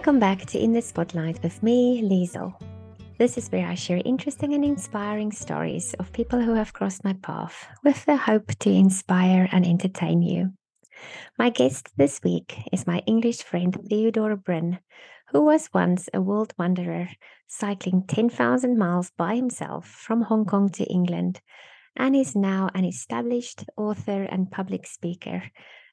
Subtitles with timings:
[0.00, 2.54] Welcome back to In the Spotlight with me, Liezl.
[3.18, 7.12] This is where I share interesting and inspiring stories of people who have crossed my
[7.12, 10.54] path with the hope to inspire and entertain you.
[11.38, 14.78] My guest this week is my English friend Theodore Brun,
[15.32, 17.10] who was once a world wanderer,
[17.46, 21.42] cycling 10,000 miles by himself from Hong Kong to England,
[21.94, 25.42] and is now an established author and public speaker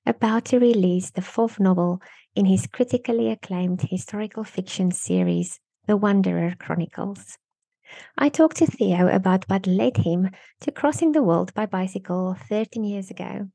[0.06, 2.02] about to release the fourth novel
[2.38, 7.36] in his critically acclaimed historical fiction series, The Wanderer Chronicles.
[8.16, 10.30] I talked to Theo about what led him
[10.62, 13.48] to crossing the world by bicycle 13 years ago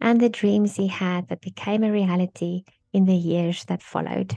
[0.00, 4.36] and the dreams he had that became a reality in the years that followed.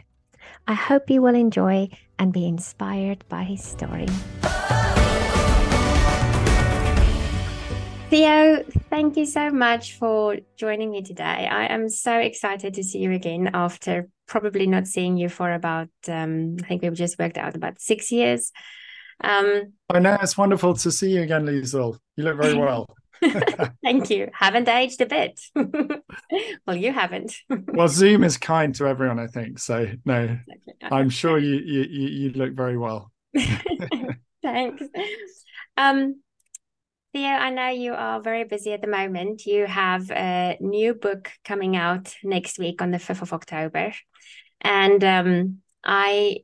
[0.67, 1.89] I hope you will enjoy
[2.19, 4.07] and be inspired by his story.
[8.09, 11.45] Theo, thank you so much for joining me today.
[11.51, 15.89] I am so excited to see you again after probably not seeing you for about,
[16.07, 18.53] um, I think we've just worked out about six years.
[19.21, 21.99] Um, I know it's wonderful to see you again, Liezl.
[22.15, 22.95] You look very well.
[23.83, 24.29] Thank you.
[24.33, 25.41] Haven't aged a bit.
[26.65, 27.35] well, you haven't.
[27.49, 29.59] well, Zoom is kind to everyone, I think.
[29.59, 30.97] So no, exactly.
[30.97, 33.11] I'm sure you, you you look very well.
[34.43, 34.83] Thanks.
[35.75, 36.21] Um,
[37.17, 39.47] Theo, I know you are very busy at the moment.
[39.47, 43.91] You have a new book coming out next week on the 5th of October.
[44.61, 46.41] And um, I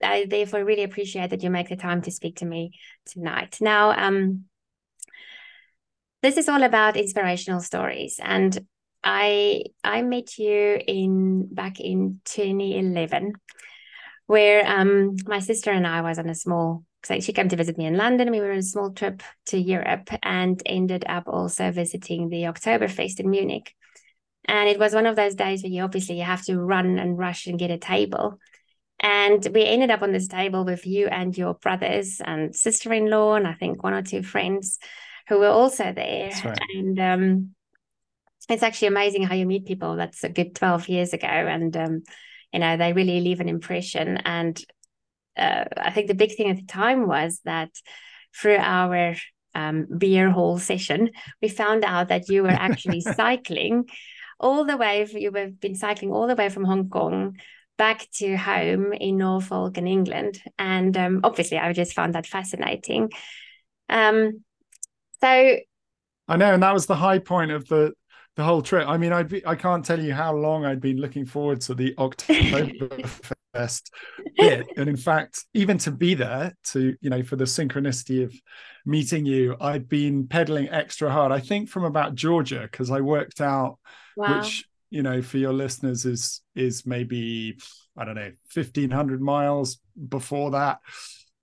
[0.00, 3.58] I therefore really appreciate that you make the time to speak to me tonight.
[3.60, 4.44] Now, um,
[6.22, 8.56] this is all about inspirational stories, and
[9.02, 13.32] I I met you in back in 2011,
[14.26, 17.78] where um, my sister and I was on a small so she came to visit
[17.78, 18.30] me in London.
[18.30, 23.20] We were on a small trip to Europe and ended up also visiting the Oktoberfest
[23.20, 23.74] in Munich.
[24.46, 27.18] And it was one of those days where you obviously you have to run and
[27.18, 28.38] rush and get a table.
[29.00, 33.46] And we ended up on this table with you and your brothers and sister-in-law, and
[33.46, 34.78] I think one or two friends
[35.28, 36.30] who were also there.
[36.44, 36.58] Right.
[36.74, 37.54] And um,
[38.48, 39.96] it's actually amazing how you meet people.
[39.96, 41.26] That's a good 12 years ago.
[41.26, 42.02] And um,
[42.52, 44.18] you know, they really leave an impression.
[44.18, 44.62] And
[45.36, 47.70] uh, I think the big thing at the time was that
[48.36, 49.14] through our
[49.54, 53.88] um, beer hall session, we found out that you were actually cycling
[54.40, 55.06] all the way.
[55.12, 57.36] You've been cycling all the way from Hong Kong
[57.76, 63.10] back to home in Norfolk in England, and um, obviously, I just found that fascinating.
[63.88, 64.44] Um,
[65.20, 65.56] so
[66.28, 67.92] I know, and that was the high point of the
[68.36, 68.88] the whole trip.
[68.88, 71.74] I mean, I'd be, I can't tell you how long I'd been looking forward to
[71.74, 73.90] the Oktoberfest
[74.36, 78.34] bit, and in fact, even to be there, to you know, for the synchronicity of
[78.84, 81.32] meeting you, I'd been pedaling extra hard.
[81.32, 83.78] I think from about Georgia because I worked out
[84.16, 84.38] wow.
[84.38, 87.56] which you know for your listeners is is maybe
[87.96, 89.78] I don't know fifteen hundred miles
[90.08, 90.80] before that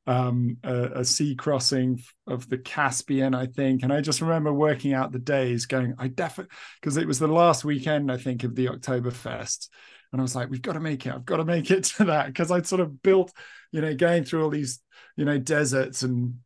[0.07, 3.83] um, a, a, sea crossing of the Caspian, I think.
[3.83, 7.27] And I just remember working out the days, going, I definitely, because it was the
[7.27, 9.69] last weekend, I think, of the Oktoberfest.
[10.11, 11.13] And I was like, we've got to make it.
[11.13, 13.31] I've got to make it to that because I'd sort of built,
[13.71, 14.79] you know, going through all these,
[15.15, 16.39] you know, deserts and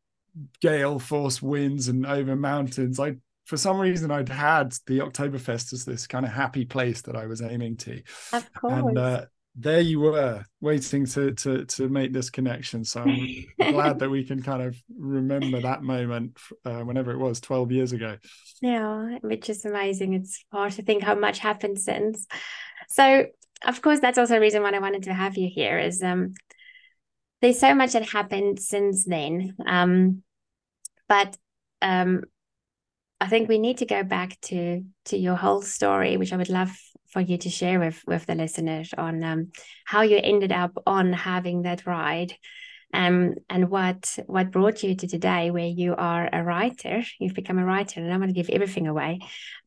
[0.62, 3.00] gale force winds and over mountains.
[3.00, 7.16] I, for some reason, I'd had the Oktoberfest as this kind of happy place that
[7.16, 8.02] I was aiming to.
[8.34, 8.74] Of course.
[8.74, 9.26] And, uh,
[9.58, 12.84] there you were waiting to to to make this connection.
[12.84, 17.40] So i'm glad that we can kind of remember that moment uh, whenever it was
[17.40, 18.18] 12 years ago.
[18.62, 20.14] Yeah which is amazing.
[20.14, 22.26] It's hard to think how much happened since.
[22.90, 23.28] So
[23.66, 26.34] of course that's also a reason why i wanted to have you here is um
[27.42, 29.56] there's so much that happened since then.
[29.66, 30.24] Um
[31.08, 31.38] but
[31.82, 32.24] um
[33.22, 36.50] I think we need to go back to to your whole story, which I would
[36.50, 36.78] love
[37.16, 39.52] for you to share with with the listeners on um,
[39.86, 42.36] how you ended up on having that ride
[42.94, 47.04] um, and what what brought you to today where you are a writer.
[47.18, 49.22] You've become a writer and i'm going to give everything away.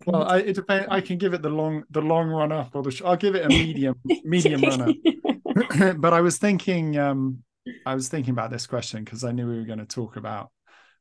[0.04, 2.82] Well I, it depends i can give it the long the long run up or
[2.82, 3.94] the sh- i'll give it a medium
[4.24, 7.38] medium run up but i was thinking um
[7.86, 10.50] i was thinking about this question because i knew we were going to talk about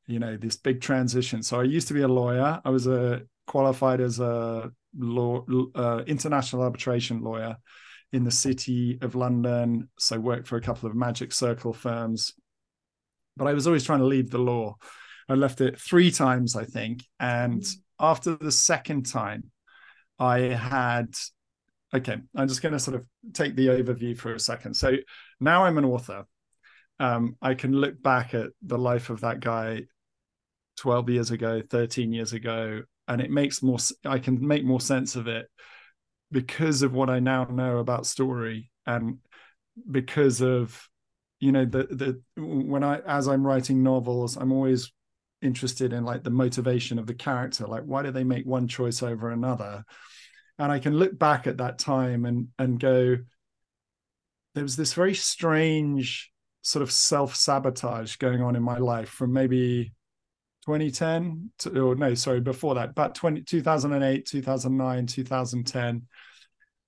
[0.07, 1.43] you know this big transition.
[1.43, 2.61] So i used to be a lawyer.
[2.63, 5.43] I was a qualified as a law
[5.75, 7.57] uh, international arbitration lawyer
[8.13, 9.89] in the city of London.
[9.99, 12.33] So worked for a couple of magic circle firms,
[13.35, 14.75] but I was always trying to leave the law.
[15.29, 17.75] I left it three times, I think, and mm.
[17.99, 19.51] after the second time,
[20.19, 21.15] I had.
[21.93, 24.73] Okay, I'm just going to sort of take the overview for a second.
[24.73, 24.97] So
[25.39, 26.25] now I'm an author.
[26.99, 29.83] Um, I can look back at the life of that guy
[30.77, 35.15] 12 years ago, 13 years ago, and it makes more i can make more sense
[35.15, 35.47] of it
[36.31, 39.17] because of what i now know about story and
[39.89, 40.89] because of
[41.39, 44.91] you know the the when I as I'm writing novels, I'm always
[45.41, 49.03] interested in like the motivation of the character like why do they make one choice
[49.03, 49.83] over another?
[50.59, 53.17] And i can look back at that time and and go
[54.55, 56.31] there was this very strange
[56.63, 59.93] sort of self-sabotage going on in my life from maybe
[60.67, 66.01] 2010 to, or no sorry before that but 20, 2008 2009 2010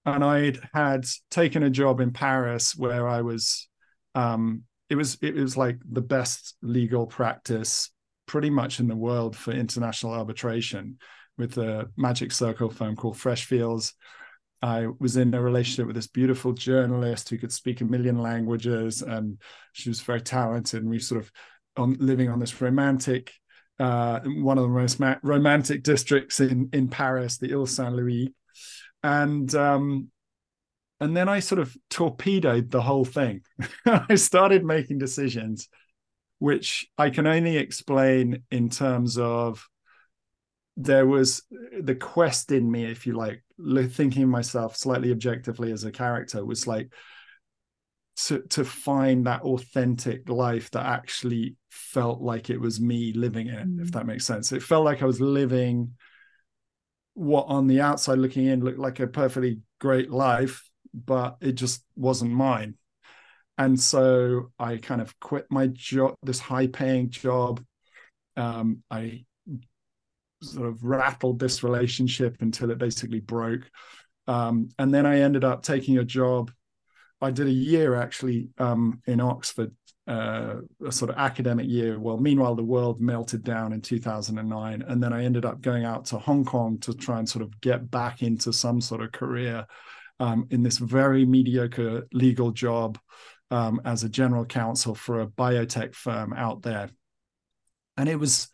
[0.06, 3.68] and i'd had taken a job in paris where i was
[4.16, 7.92] um it was it was like the best legal practice
[8.26, 10.98] pretty much in the world for international arbitration
[11.40, 13.94] with a magic circle firm called Freshfields.
[14.62, 19.02] I was in a relationship with this beautiful journalist who could speak a million languages,
[19.02, 19.42] and
[19.72, 20.82] she was very talented.
[20.82, 21.32] And we sort of
[21.78, 23.32] on living on this romantic,
[23.80, 28.34] uh, one of the most ma- romantic districts in in Paris, the Ile Saint Louis,
[29.04, 30.10] and um,
[31.00, 33.42] and then I sort of torpedoed the whole thing.
[33.86, 35.70] I started making decisions
[36.40, 39.68] which I can only explain in terms of
[40.78, 41.44] there was
[41.82, 43.44] the quest in me, if you like,
[43.92, 46.94] thinking myself slightly objectively as a character was like
[48.26, 53.68] to to find that authentic life that actually felt like it was me living it,
[53.68, 53.82] mm.
[53.82, 54.52] if that makes sense.
[54.52, 55.94] It felt like I was living
[57.14, 61.84] what on the outside looking in looked like a perfectly great life, but it just
[61.96, 62.76] wasn't mine
[63.60, 67.62] and so I kind of quit my job, this high paying job.
[68.38, 69.26] Um, I
[70.42, 73.70] sort of rattled this relationship until it basically broke.
[74.28, 76.52] Um, and then I ended up taking a job.
[77.22, 79.72] I did a year actually um, in Oxford,
[80.08, 80.56] uh,
[80.86, 82.00] a sort of academic year.
[82.00, 84.82] Well, meanwhile, the world melted down in 2009.
[84.82, 87.60] And then I ended up going out to Hong Kong to try and sort of
[87.62, 89.68] get back into some sort of career
[90.20, 92.98] um, in this very mediocre legal job
[93.52, 96.90] um, as a general counsel for a biotech firm out there,
[97.98, 98.50] and it was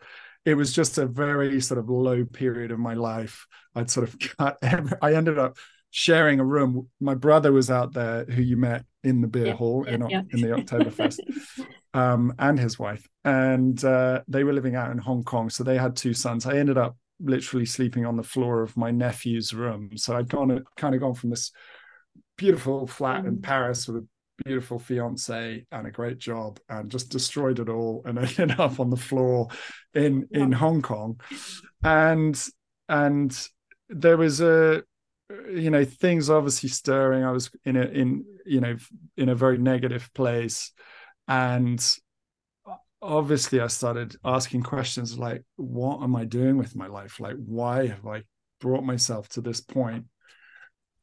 [0.45, 3.47] it was just a very sort of low period of my life.
[3.73, 4.57] I'd sort of cut.
[4.61, 5.57] Every, I ended up
[5.97, 6.89] sharing a room.
[6.99, 10.09] My brother was out there, who you met in the beer yeah, hall yeah, in,
[10.09, 10.21] yeah.
[10.31, 11.21] in the Oktoberfest,
[11.93, 15.49] um, and his wife, and uh, they were living out in Hong Kong.
[15.49, 16.45] So they had two sons.
[16.45, 19.91] I ended up literally sleeping on the floor of my nephew's room.
[19.95, 21.53] So I'd gone kind of gone from this
[22.37, 23.29] beautiful flat mm.
[23.29, 24.07] in Paris with a
[24.43, 28.89] beautiful fiance and a great job and just destroyed it all and ended up on
[28.89, 29.47] the floor
[29.93, 31.21] in in Hong Kong
[31.85, 32.37] and
[32.89, 33.47] and
[33.87, 34.83] there was a
[35.29, 37.23] you know things obviously stirring.
[37.23, 38.75] I was in a in you know
[39.17, 40.71] in a very negative place.
[41.27, 41.83] And
[43.01, 47.19] obviously i started asking questions like what am i doing with my life?
[47.19, 48.23] Like why have i
[48.59, 50.05] brought myself to this point?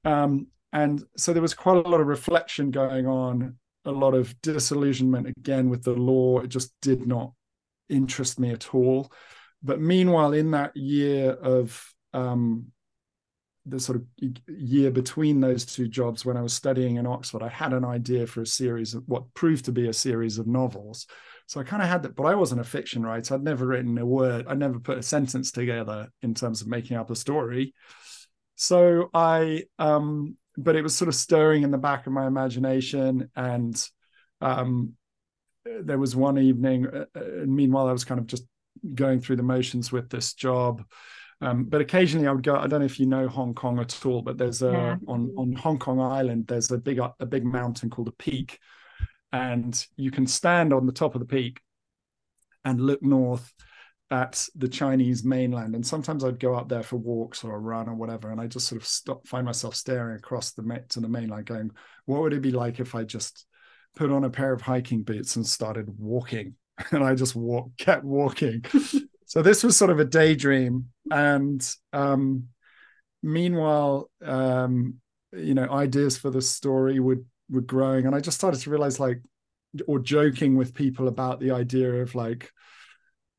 [0.04, 4.40] Um and so there was quite a lot of reflection going on a lot of
[4.42, 6.38] disillusionment again with the law.
[6.38, 7.32] It just did not
[7.88, 9.12] interest me at all.
[9.62, 12.66] But meanwhile in that year of um,
[13.66, 14.04] the sort of
[14.48, 18.26] year between those two jobs when i was studying in oxford i had an idea
[18.26, 21.06] for a series of what proved to be a series of novels.
[21.46, 23.34] So i kind of had that but i wasn't a fiction writer.
[23.34, 24.46] I'd never written a word.
[24.48, 27.74] I'd never put a sentence together in terms of making up a story.
[28.56, 33.30] So i um but it was sort of stirring in the back of my imagination
[33.36, 33.88] and
[34.40, 34.94] um,
[35.64, 38.44] there was one evening uh, uh, meanwhile i was kind of just
[38.94, 40.84] going through the motions with this job
[41.42, 44.06] um, but occasionally i would go i don't know if you know hong kong at
[44.06, 44.96] all but there's a yeah.
[45.08, 48.58] on on hong kong island there's a big a big mountain called a peak
[49.32, 51.60] and you can stand on the top of the peak
[52.64, 53.52] and look north
[54.12, 55.74] at the Chinese mainland.
[55.74, 58.46] And sometimes I'd go up there for walks or a run or whatever, and I
[58.46, 61.70] just sort of stop, find myself staring across the to the mainland, going,
[62.04, 63.46] "What would it be like if I just
[63.96, 66.54] put on a pair of hiking boots and started walking?"
[66.90, 68.64] And I just walk, kept walking.
[69.32, 72.48] so this was sort of a daydream, and um,
[73.22, 74.96] meanwhile, um,
[75.32, 79.00] you know, ideas for the story would were growing, and I just started to realize,
[79.00, 79.22] like,
[79.86, 82.50] or joking with people about the idea of like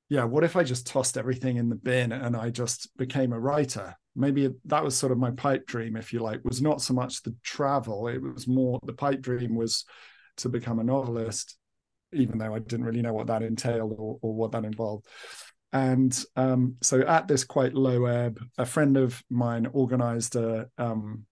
[0.10, 3.40] yeah, what if I just tossed everything in the bin and I just became a
[3.40, 3.96] writer?
[4.16, 7.22] Maybe that was sort of my pipe dream, if you like, was not so much
[7.22, 8.08] the travel.
[8.08, 9.86] It was more the pipe dream was
[10.38, 11.56] to become a novelist,
[12.14, 15.06] even though I didn't really know what that entailed or, or what that involved.
[15.74, 21.26] And um, so at this quite low ebb, a friend of mine organized a, um,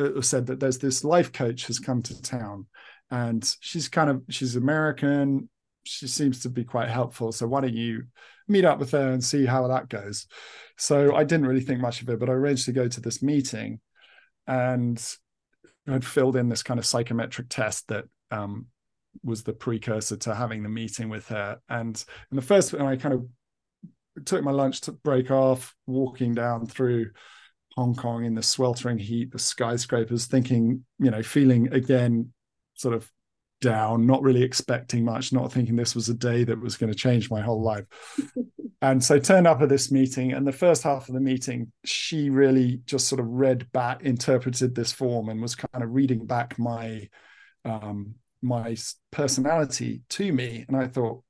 [0.00, 2.66] uh, said that there's this life coach has come to town
[3.10, 5.50] and she's kind of she's american
[5.84, 7.32] she seems to be quite helpful.
[7.32, 8.04] So why don't you
[8.48, 10.26] meet up with her and see how that goes?
[10.76, 13.22] So I didn't really think much of it, but I arranged to go to this
[13.22, 13.80] meeting.
[14.46, 15.02] And
[15.88, 18.66] I'd filled in this kind of psychometric test that um,
[19.22, 21.58] was the precursor to having the meeting with her.
[21.68, 23.26] And in the first, I kind of
[24.24, 27.10] took my lunch to break off, walking down through
[27.76, 32.32] Hong Kong in the sweltering heat, the skyscrapers, thinking, you know, feeling again
[32.74, 33.10] sort of
[33.60, 36.98] down, not really expecting much, not thinking this was a day that was going to
[36.98, 37.84] change my whole life.
[38.82, 42.28] and so turned up at this meeting, and the first half of the meeting, she
[42.28, 46.58] really just sort of read back, interpreted this form, and was kind of reading back
[46.58, 47.08] my
[47.64, 48.76] um, my
[49.12, 50.64] personality to me.
[50.68, 51.22] And I thought,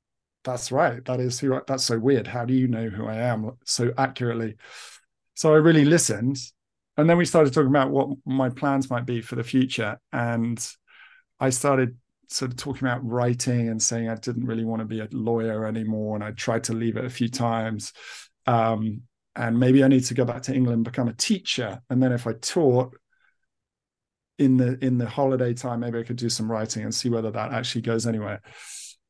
[0.43, 1.55] that's right, that is who.
[1.55, 2.27] I, that's so weird.
[2.27, 4.55] How do you know who I am so accurately?
[5.35, 6.37] So I really listened,
[6.97, 10.65] and then we started talking about what my plans might be for the future, and
[11.39, 11.97] I started
[12.29, 15.65] sort of talking about writing and saying I didn't really want to be a lawyer
[15.65, 17.93] anymore, and I tried to leave it a few times.
[18.45, 19.03] Um,
[19.35, 22.27] and maybe I need to go back to England, become a teacher, and then if
[22.27, 22.95] I taught
[24.37, 27.31] in the in the holiday time, maybe I could do some writing and see whether
[27.31, 28.41] that actually goes anywhere.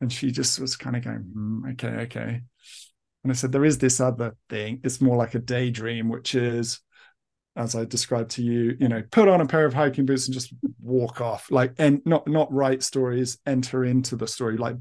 [0.04, 2.42] And she just was kind of going, mm, okay, okay.
[3.24, 4.82] And I said, there is this other thing.
[4.84, 6.82] It's more like a daydream, which is
[7.56, 10.34] as I described to you, you know, put on a pair of hiking boots and
[10.34, 14.76] just walk off, like and not not write stories, enter into the story, like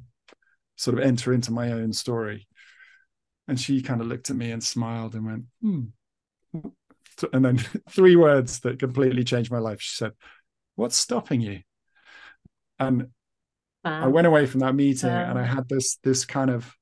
[0.74, 2.48] sort of enter into my own story.
[3.46, 6.64] And she kind of looked at me and smiled and went, hmm.
[7.32, 7.58] And then
[7.90, 9.80] three words that completely changed my life.
[9.80, 10.14] She said,
[10.74, 11.60] What's stopping you?
[12.80, 13.10] And
[13.84, 14.04] wow.
[14.04, 15.30] I went away from that meeting wow.
[15.30, 16.74] and I had this this kind of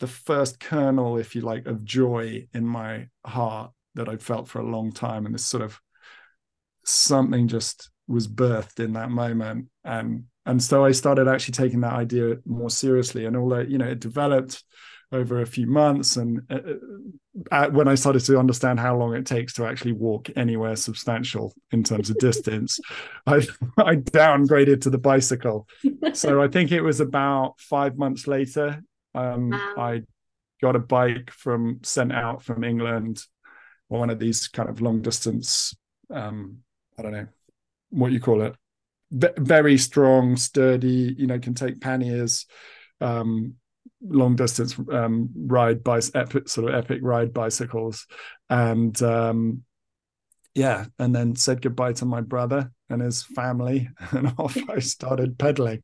[0.00, 4.60] the first kernel, if you like, of joy in my heart that I'd felt for
[4.60, 5.26] a long time.
[5.26, 5.78] And this sort of
[6.84, 9.66] something just was birthed in that moment.
[9.84, 13.26] And and so I started actually taking that idea more seriously.
[13.26, 14.64] And although, you know, it developed
[15.12, 16.58] over a few months and uh,
[17.50, 21.52] uh when i started to understand how long it takes to actually walk anywhere substantial
[21.72, 22.78] in terms of distance
[23.26, 23.36] i
[23.78, 25.66] i downgraded to the bicycle
[26.12, 28.82] so i think it was about five months later
[29.14, 29.74] um, wow.
[29.78, 30.02] i
[30.62, 33.24] got a bike from sent out from england
[33.88, 35.74] one of these kind of long distance
[36.12, 36.58] um
[36.98, 37.26] i don't know
[37.90, 38.54] what you call it
[39.10, 42.46] very strong sturdy you know can take panniers
[43.00, 43.54] um
[44.02, 48.06] long distance um ride by epic sort of epic ride bicycles.
[48.48, 49.62] And um
[50.54, 53.88] yeah and then said goodbye to my brother and his family.
[54.12, 55.82] And off i started pedaling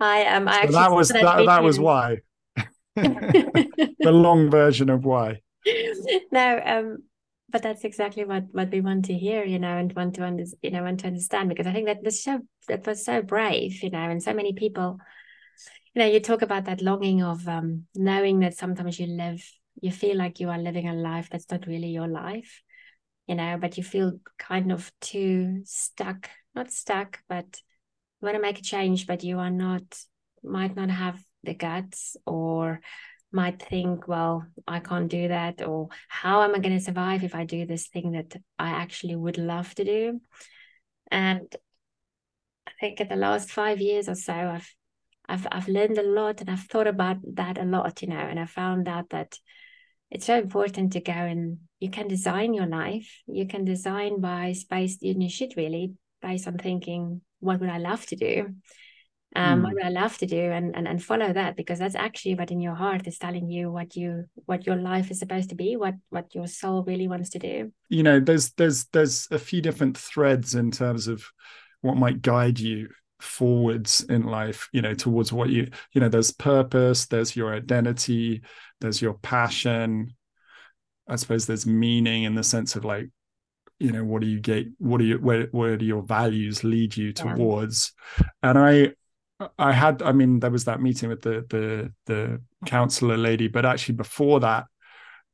[0.00, 2.18] i um I so that was that, that was why.
[2.96, 5.40] The long version of why.
[6.32, 6.98] No um
[7.52, 10.58] but that's exactly what what we want to hear you know and want to understand
[10.62, 13.82] you know want to understand because i think that was so that was so brave
[13.82, 14.98] you know and so many people
[15.94, 19.42] you know you talk about that longing of um knowing that sometimes you live
[19.80, 22.62] you feel like you are living a life that's not really your life
[23.26, 27.60] you know but you feel kind of too stuck not stuck but
[28.20, 29.82] you want to make a change but you are not
[30.42, 32.80] might not have the guts or
[33.32, 37.34] might think, well, I can't do that, or how am I going to survive if
[37.34, 40.20] I do this thing that I actually would love to do?
[41.10, 41.54] And
[42.66, 44.74] I think in the last five years or so, I've
[45.32, 48.38] I've I've learned a lot and I've thought about that a lot, you know, and
[48.38, 49.38] I found out that
[50.10, 53.22] it's so important to go and you can design your life.
[53.26, 58.06] You can design by space, you should really based on thinking, what would I love
[58.06, 58.54] to do?
[59.34, 59.64] um, mm.
[59.64, 62.50] what would I love to do and, and and follow that because that's actually what
[62.50, 65.76] in your heart is telling you what you what your life is supposed to be
[65.76, 69.62] what what your soul really wants to do you know there's there's there's a few
[69.62, 71.24] different threads in terms of
[71.80, 72.88] what might guide you
[73.22, 78.42] forwards in life you know towards what you you know there's purpose there's your identity
[78.82, 80.12] there's your passion.
[81.08, 83.08] I suppose there's meaning in the sense of like
[83.78, 86.96] you know what do you get what do you where, where do your values lead
[86.96, 87.92] you towards?
[88.42, 88.92] And i
[89.58, 93.66] I had, I mean, there was that meeting with the the the counselor lady, but
[93.66, 94.66] actually before that,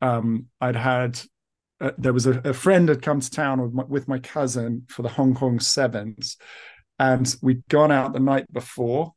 [0.01, 1.21] um, I'd had
[1.81, 4.85] uh, there was a, a, friend had come to town with my, with my cousin
[4.89, 6.39] for the Hong Kong Sevens,
[6.99, 9.13] and we'd gone out the night before,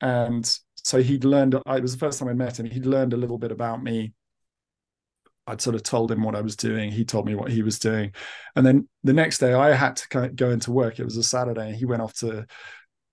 [0.00, 1.54] and so he'd learned.
[1.54, 2.66] It was the first time I met him.
[2.66, 4.12] He'd learned a little bit about me.
[5.46, 6.90] I'd sort of told him what I was doing.
[6.90, 8.12] He told me what he was doing,
[8.56, 10.98] and then the next day I had to go into work.
[10.98, 12.46] It was a Saturday, and he went off to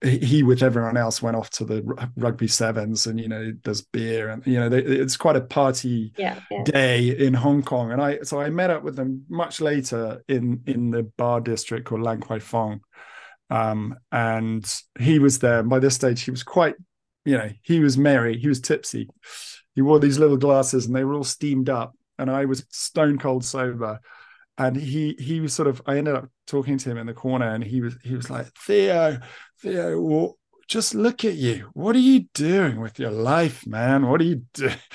[0.02, 4.30] he with everyone else went off to the rugby sevens and you know there's beer
[4.30, 6.64] and you know they, it's quite a party yeah, yeah.
[6.64, 10.62] day in hong kong and i so i met up with them much later in
[10.66, 12.82] in the bar district called lan kwai fong
[13.52, 16.76] um, and he was there by this stage he was quite
[17.26, 19.08] you know he was merry he was tipsy
[19.76, 23.20] he wore these little glasses and they were all steamed up and i was stone
[23.20, 24.00] cold sober
[24.58, 27.54] and he he was sort of I ended up talking to him in the corner,
[27.54, 29.20] and he was he was like Theo,
[29.60, 31.70] Theo, well, just look at you.
[31.74, 34.08] What are you doing with your life, man?
[34.08, 34.76] What are you doing?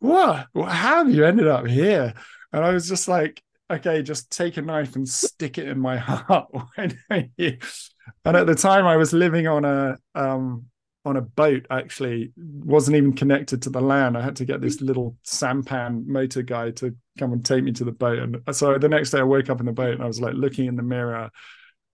[0.00, 0.46] What?
[0.54, 2.14] How have you ended up here?
[2.52, 5.96] And I was just like, okay, just take a knife and stick it in my
[5.96, 6.50] heart.
[6.76, 10.66] and at the time, I was living on a um,
[11.04, 11.66] on a boat.
[11.70, 14.16] Actually, wasn't even connected to the land.
[14.16, 17.84] I had to get this little sampan motor guy to come and take me to
[17.84, 18.18] the boat.
[18.18, 20.34] And so the next day, I woke up in the boat and I was like
[20.34, 21.30] looking in the mirror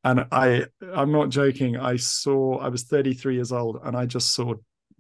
[0.05, 1.77] and I I'm not joking.
[1.77, 4.55] I saw I was 33 years old and I just saw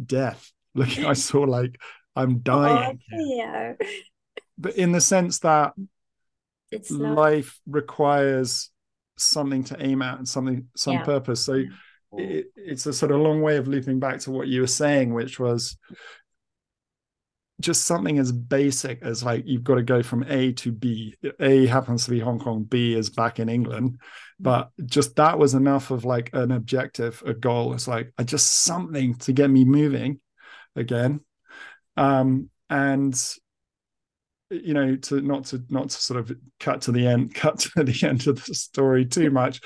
[0.04, 0.50] death.
[0.76, 1.80] Looking, I saw like
[2.16, 2.98] I'm dying.
[3.12, 3.74] Oh, yeah.
[4.58, 5.72] But in the sense that
[6.74, 8.70] it's life requires
[9.16, 11.04] something to aim at and something some yeah.
[11.04, 11.44] purpose.
[11.44, 11.62] So
[12.16, 15.12] it, it's a sort of long way of looping back to what you were saying,
[15.14, 15.76] which was
[17.60, 21.16] just something as basic as like you've got to go from A to B.
[21.40, 23.98] A happens to be Hong Kong, B is back in England.
[24.40, 27.72] But just that was enough of like an objective, a goal.
[27.72, 30.20] It's like I just something to get me moving
[30.74, 31.20] again.
[31.96, 33.14] Um, and
[34.50, 37.84] you know, to not to not to sort of cut to the end, cut to
[37.84, 39.60] the end of the story too much.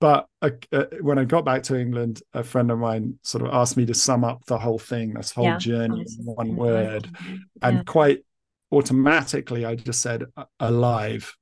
[0.00, 3.54] But uh, uh, when I got back to England, a friend of mine sort of
[3.54, 5.58] asked me to sum up the whole thing, this whole yeah.
[5.58, 7.08] journey in one word.
[7.26, 7.36] Yeah.
[7.62, 8.24] And quite
[8.70, 10.24] automatically, I just said
[10.60, 11.34] alive.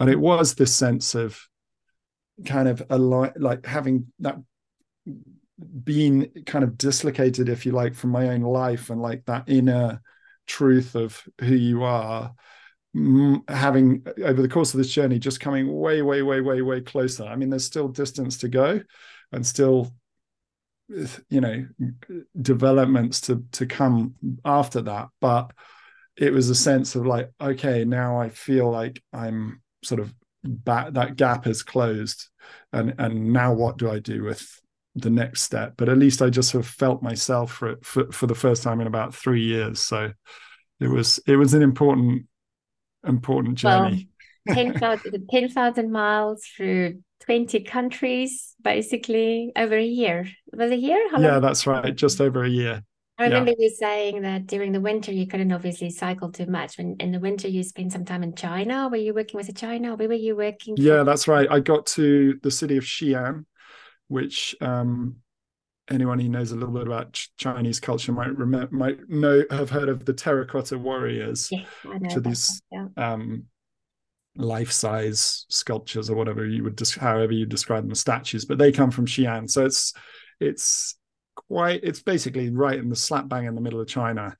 [0.00, 1.40] And it was this sense of
[2.44, 4.38] kind of alive, like having that
[5.84, 10.00] being kind of dislocated, if you like, from my own life and like that inner
[10.46, 12.34] truth of who you are
[13.48, 17.24] having over the course of this journey just coming way way way way way closer.
[17.24, 18.80] I mean there's still distance to go
[19.32, 19.92] and still
[21.28, 21.66] you know
[22.40, 25.08] developments to to come after that.
[25.20, 25.52] But
[26.16, 30.92] it was a sense of like okay now i feel like i'm sort of back
[30.94, 32.28] that gap is closed.
[32.72, 34.60] And and now what do i do with
[34.96, 38.10] the next step but at least i just sort of felt myself for it for,
[38.10, 40.10] for the first time in about three years so
[40.80, 42.26] it was it was an important
[43.06, 44.08] important journey.
[44.46, 45.28] Well, 10,000
[45.74, 50.28] 10, miles through 20 countries, basically over a year.
[50.52, 51.10] Was a year?
[51.10, 51.94] How yeah, that's right.
[51.94, 52.82] Just over a year.
[53.18, 53.56] I remember yeah.
[53.58, 56.78] you saying that during the winter you couldn't obviously cycle too much.
[56.78, 58.88] When in the winter you spent some time in China.
[58.88, 59.94] Were you working with China?
[59.94, 60.74] Where were you working?
[60.78, 61.46] Yeah, that's right.
[61.50, 63.44] I got to the city of Xi'an,
[64.10, 65.14] which um,
[65.88, 69.88] anyone who knows a little bit about Chinese culture might remember, might know have heard
[69.88, 72.86] of the terracotta warriors, yeah, which are these yeah.
[72.96, 73.44] um,
[74.34, 78.90] life-size sculptures or whatever you would just however you describe them statues, but they come
[78.90, 79.92] from Xi'an, so it's
[80.40, 80.96] it's
[81.36, 84.36] quite it's basically right in the slap bang in the middle of China.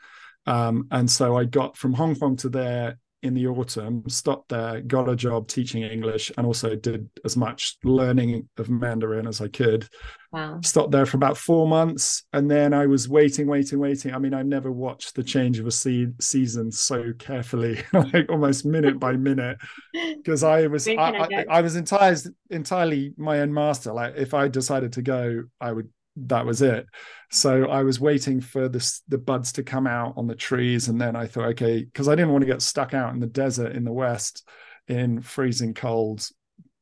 [0.46, 4.80] Um, and so I got from Hong Kong to there in the autumn, stopped there,
[4.80, 9.48] got a job teaching English, and also did as much learning of Mandarin as I
[9.48, 9.88] could.
[10.32, 10.60] Wow.
[10.62, 14.14] Stopped there for about four months, and then I was waiting, waiting, waiting.
[14.14, 18.64] I mean, I never watched the change of a se- season so carefully, like almost
[18.64, 19.58] minute by minute,
[19.92, 23.92] because I was I, I, I was entirely entirely my own master.
[23.92, 26.86] Like if I decided to go, I would that was it.
[27.30, 31.00] So I was waiting for the the buds to come out on the trees, and
[31.00, 33.74] then I thought, okay, because I didn't want to get stuck out in the desert
[33.74, 34.48] in the west
[34.88, 36.26] in freezing cold,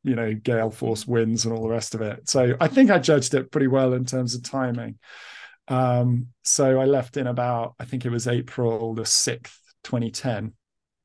[0.03, 2.29] you know, gale force winds and all the rest of it.
[2.29, 4.99] So I think I judged it pretty well in terms of timing.
[5.69, 10.55] Um, so I left in about, I think it was April the sixth, 2010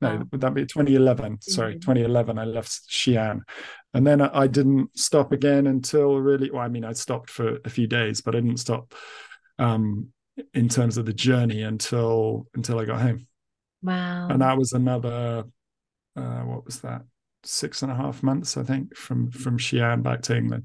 [0.03, 0.23] no, wow.
[0.31, 1.41] would that be 2011?
[1.41, 1.79] Sorry, mm-hmm.
[1.79, 2.37] 2011.
[2.37, 3.41] I left Xi'an,
[3.93, 6.49] and then I, didn't stop again until really.
[6.49, 8.93] Well, I mean, I stopped for a few days, but I didn't stop
[9.59, 10.09] um,
[10.53, 13.27] in terms of the journey until until I got home.
[13.83, 14.29] Wow!
[14.29, 15.43] And that was another.
[16.15, 17.03] Uh, what was that?
[17.43, 20.63] Six and a half months, I think, from from Xi'an back to England.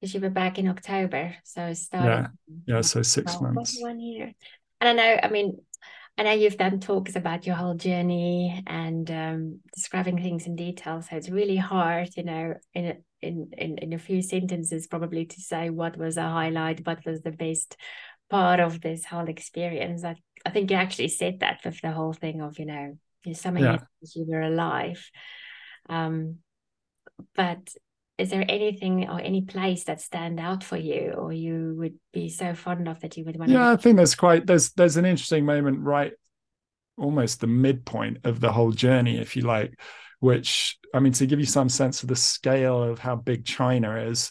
[0.00, 2.30] Because you were back in October, so started.
[2.66, 2.80] Yeah, yeah.
[2.80, 3.76] So six months.
[3.80, 4.32] One year,
[4.80, 5.20] and I know.
[5.22, 5.58] I mean,
[6.16, 11.02] I know you've done talks about your whole journey and um, describing things in detail.
[11.02, 15.26] So it's really hard, you know, in a, in, in in a few sentences, probably
[15.26, 17.76] to say what was a highlight, what was the best
[18.30, 20.04] part of this whole experience.
[20.04, 23.34] I I think you actually said that with the whole thing of you know, you
[23.34, 23.78] summing yeah.
[24.14, 25.04] you were alive.
[25.88, 26.38] Um,
[27.34, 27.68] but
[28.16, 32.28] is there anything or any place that stand out for you or you would be
[32.28, 34.96] so fond of that you would want yeah to- i think there's quite there's there's
[34.96, 36.12] an interesting moment right
[36.96, 39.78] almost the midpoint of the whole journey if you like
[40.20, 43.96] which i mean to give you some sense of the scale of how big china
[43.96, 44.30] is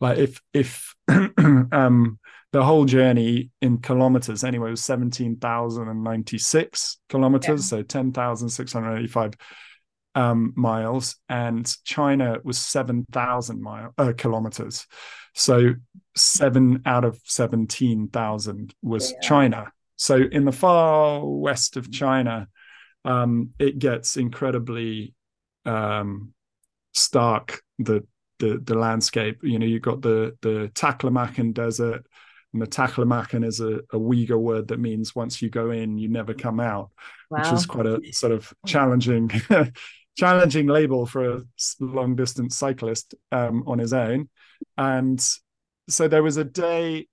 [0.00, 2.18] like if if um
[2.52, 7.78] the whole journey in kilometers anyway was 17,096 kilometers yeah.
[7.78, 9.32] so 10,685
[10.16, 14.86] um, miles, and China was seven thousand mile uh, kilometers.
[15.34, 15.74] So
[16.16, 19.20] seven out of seventeen thousand was yeah.
[19.20, 19.72] China.
[19.96, 22.48] So in the far west of China,
[23.04, 25.14] um, it gets incredibly
[25.66, 26.32] um,
[26.94, 27.60] stark.
[27.78, 28.04] The
[28.38, 29.40] the the landscape.
[29.42, 32.06] You know, you've got the the Taklamakan Desert,
[32.54, 36.08] and the Taklamakan is a, a Uyghur word that means once you go in, you
[36.08, 36.90] never come out,
[37.30, 37.38] wow.
[37.38, 39.30] which is quite a sort of challenging
[40.16, 41.42] challenging label for a
[41.78, 44.28] long distance cyclist um, on his own.
[44.76, 45.24] And
[45.88, 47.06] so there was a day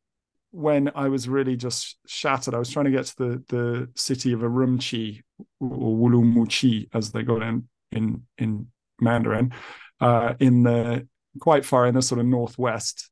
[0.51, 2.53] when I was really just shattered.
[2.53, 5.21] I was trying to get to the the city of Urumqi
[5.59, 8.67] or Wulumuchi, as they got in in in
[9.01, 9.53] Mandarin,
[9.99, 11.07] uh, in the
[11.39, 13.09] quite far in the sort of northwest,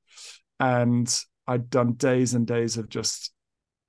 [0.59, 1.13] and
[1.47, 3.31] I'd done days and days of just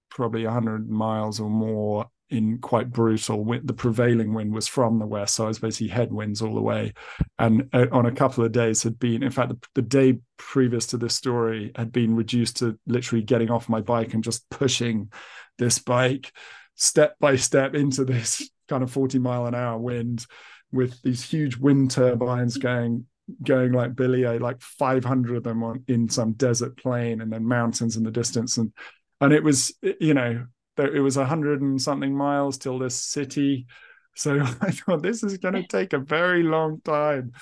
[0.09, 3.45] probably 100 miles or more in quite brutal.
[3.63, 6.95] The prevailing wind was from the west, so I was basically headwinds all the way.
[7.39, 10.87] And uh, on a couple of days had been, in fact, the, the, day previous
[10.89, 15.13] to this story had been reduced to literally getting off my bike and just pushing
[15.59, 16.33] this bike
[16.75, 20.27] step by step into this kind of 40 mile an hour wind
[20.73, 23.07] with these huge wind turbines going
[23.45, 27.97] going like Billy, like 500 of them on in some desert plain and then mountains
[27.97, 28.57] in the distance.
[28.57, 28.73] And
[29.21, 33.67] and it was, you know, it was a hundred and something miles till this city.
[34.15, 37.33] So I thought this is going to take a very long time.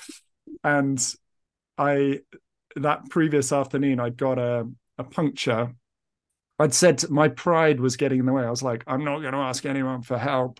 [0.63, 1.15] And
[1.77, 2.19] I,
[2.75, 4.67] that previous afternoon, I'd got a,
[4.97, 5.73] a puncture.
[6.59, 8.43] I'd said my pride was getting in the way.
[8.43, 10.59] I was like, I'm not going to ask anyone for help.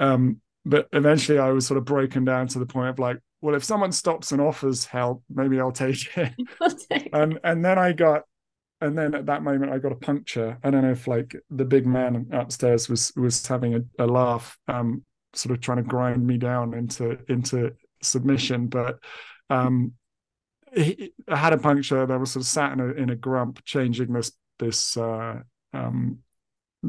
[0.00, 3.54] Um, but eventually I was sort of broken down to the point of like, well,
[3.54, 6.32] if someone stops and offers help, maybe I'll take it.
[7.12, 8.22] and and then I got
[8.84, 10.58] and then at that moment I got a puncture.
[10.62, 14.58] I don't know if like the big man upstairs was was having a, a laugh,
[14.68, 18.98] um, sort of trying to grind me down into into submission, but
[19.48, 19.94] um,
[20.74, 22.00] he, I had a puncture.
[22.12, 25.40] I was sort of sat in a in a grump, changing this this uh,
[25.72, 26.18] um,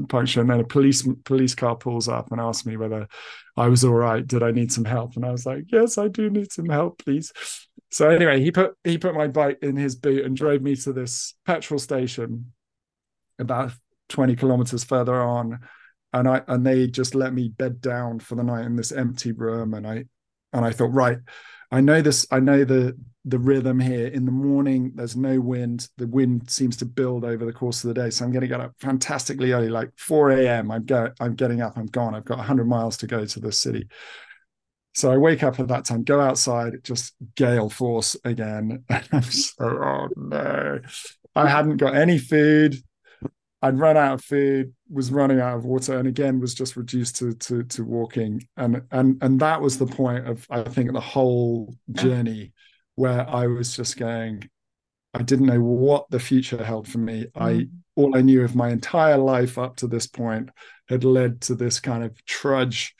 [0.09, 3.07] puncture, and then a police police car pulls up and asks me whether
[3.55, 4.27] I was all right.
[4.27, 5.15] Did I need some help?
[5.15, 7.31] And I was like, yes, I do need some help, please.
[7.95, 10.91] So anyway, he put he put my bike in his boot and drove me to
[10.91, 12.51] this petrol station
[13.39, 13.71] about
[14.09, 15.59] 20 kilometers further on.
[16.11, 19.31] And I and they just let me bed down for the night in this empty
[19.31, 19.73] room.
[19.73, 20.03] And I
[20.51, 21.19] and I thought, right,
[21.71, 24.07] I know this, I know the the rhythm here.
[24.07, 25.87] In the morning, there's no wind.
[25.95, 28.09] The wind seems to build over the course of the day.
[28.09, 30.69] So I'm going to get up fantastically early, like 4 a.m.
[30.69, 31.77] I'm go, I'm getting up.
[31.77, 32.13] I'm gone.
[32.13, 33.87] I've got 100 miles to go to the city.
[34.95, 38.85] So I wake up at that time, go outside, just gale force again.
[38.89, 40.79] I'm so, oh no.
[41.35, 42.77] I hadn't got any food.
[43.61, 47.17] I'd run out of food, was running out of water, and again was just reduced
[47.17, 48.47] to to to walking.
[48.55, 52.53] And and and that was the point of I think the whole journey
[52.95, 54.49] where I was just going,
[55.13, 57.27] I didn't know what the future held for me.
[57.35, 57.75] I mm-hmm.
[57.95, 60.51] all I knew of my entire life up to this point
[60.87, 62.95] had led to this kind of trudge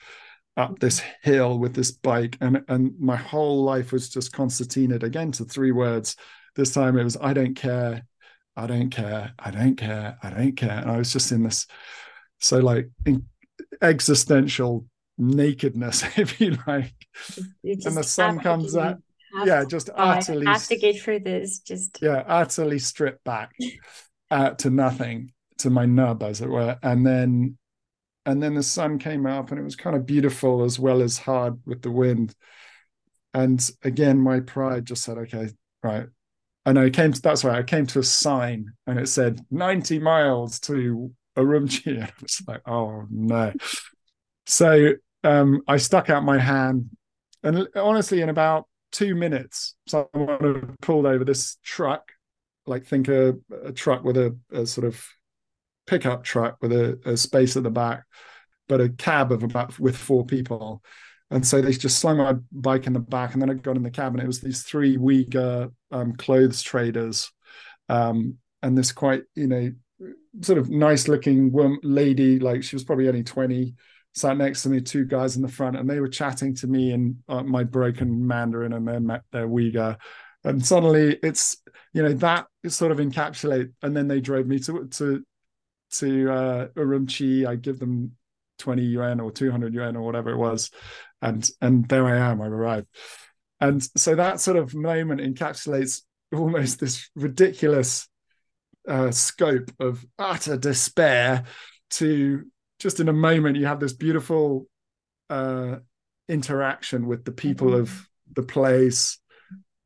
[0.56, 5.32] up this hill with this bike and and my whole life was just concertinaed again
[5.32, 6.16] to three words.
[6.54, 8.06] This time it was i don't care.
[8.56, 9.32] I don't care.
[9.38, 10.16] I don't care.
[10.22, 10.78] I don't care.
[10.78, 11.66] And i was just in this
[12.38, 12.88] so like
[13.82, 14.86] existential
[15.18, 16.94] nakedness if you like.
[17.64, 18.98] And the sun comes out.
[19.44, 23.52] yeah just utterly I have to get through this just yeah utterly stripped back
[24.30, 26.78] uh, to nothing to my nub as it were.
[26.82, 27.58] And then
[28.26, 31.16] and then the sun came up and it was kind of beautiful as well as
[31.16, 32.34] hard with the wind.
[33.32, 35.48] And again my pride just said okay
[35.82, 36.08] right.
[36.66, 40.00] And I came to, that's right I came to a sign and it said 90
[40.00, 41.86] miles to Urumqi.
[41.94, 43.52] And I was like oh no.
[44.46, 46.90] So um, I stuck out my hand
[47.42, 52.10] and honestly in about two minutes someone pulled over this truck
[52.66, 53.34] like think a,
[53.64, 55.06] a truck with a, a sort of
[55.86, 58.04] pickup truck with a, a space at the back,
[58.68, 60.82] but a cab of about with four people.
[61.30, 63.82] And so they just slung my bike in the back, and then I got in
[63.82, 67.32] the cab, and it was these three Uyghur um, clothes traders,
[67.88, 69.72] um, and this quite you know
[70.42, 73.74] sort of nice looking woman, lady, like she was probably only twenty,
[74.14, 76.92] sat next to me, two guys in the front, and they were chatting to me
[76.92, 79.96] in uh, my broken Mandarin, and met their Uyghur,
[80.44, 81.56] and suddenly it's
[81.92, 85.24] you know that sort of encapsulate, and then they drove me to to
[85.92, 87.46] to uh, Urumqi.
[87.46, 88.12] I give them
[88.58, 90.70] 20 yuan or 200 yuan or whatever it was.
[91.22, 92.86] And, and there I am, I've arrived.
[93.60, 98.08] And so that sort of moment encapsulates almost this ridiculous
[98.88, 101.44] uh, scope of utter despair
[101.90, 102.44] to
[102.78, 104.66] just in a moment you have this beautiful
[105.30, 105.76] uh,
[106.28, 107.82] interaction with the people mm-hmm.
[107.82, 109.18] of the place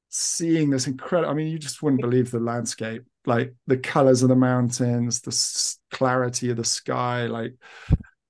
[0.08, 4.28] seeing this incredible i mean you just wouldn't believe the landscape like the colors of
[4.28, 7.54] the mountains the clarity of the sky like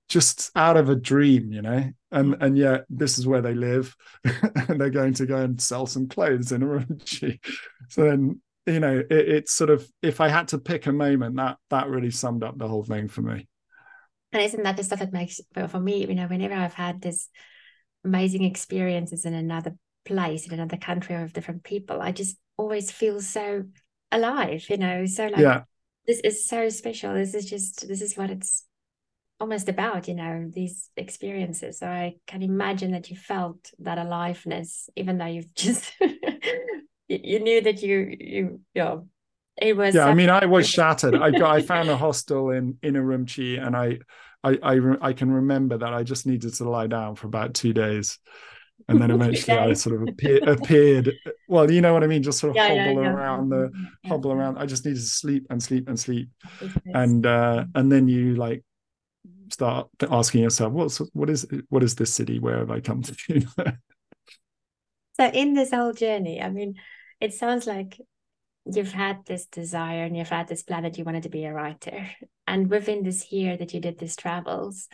[0.09, 1.91] just out of a dream you know?
[2.11, 2.43] And mm.
[2.43, 3.95] and yet this is where they live.
[4.25, 7.39] And they're going to go and sell some clothes in Urumqi
[7.89, 11.37] so then you know it, it's sort of if i had to pick a moment
[11.37, 13.47] that that really summed up the whole thing for me.
[14.33, 17.29] And isn't that the stuff that makes for me you know whenever i've had this
[18.05, 19.75] amazing experiences in another
[20.05, 23.65] place in another country with different people i just always feel so
[24.13, 25.07] alive you know?
[25.07, 25.63] So like yeah.
[26.07, 27.15] this is so special.
[27.15, 28.65] This is just this is what it's
[29.39, 31.79] almost about you know these experiences.
[31.79, 35.93] So i can imagine that you felt that aliveness even though you've just
[37.09, 39.09] you knew that you you you know
[39.61, 41.15] it was yeah i mean i was shattered.
[41.15, 43.99] I got i found a hostel in in Urumqi and i
[44.43, 47.73] I, I I can remember that I just needed to lie down for about two
[47.73, 48.19] days,
[48.89, 51.13] and then eventually I sort of appear, appeared.
[51.49, 54.11] Well, you know what I mean, just sort of yeah, hobble yeah, around the yeah.
[54.11, 54.59] hobble around.
[54.59, 56.29] I just needed to sleep and sleep and sleep,
[56.87, 58.65] and uh, and then you like
[59.51, 62.39] start asking yourself, what's what is what is this city?
[62.39, 63.15] Where have I come to?
[65.21, 66.77] so in this whole journey, I mean,
[67.21, 68.01] it sounds like
[68.67, 71.53] you've had this desire and you've had this plan that you wanted to be a
[71.53, 72.09] writer
[72.47, 74.89] and within this year that you did these travels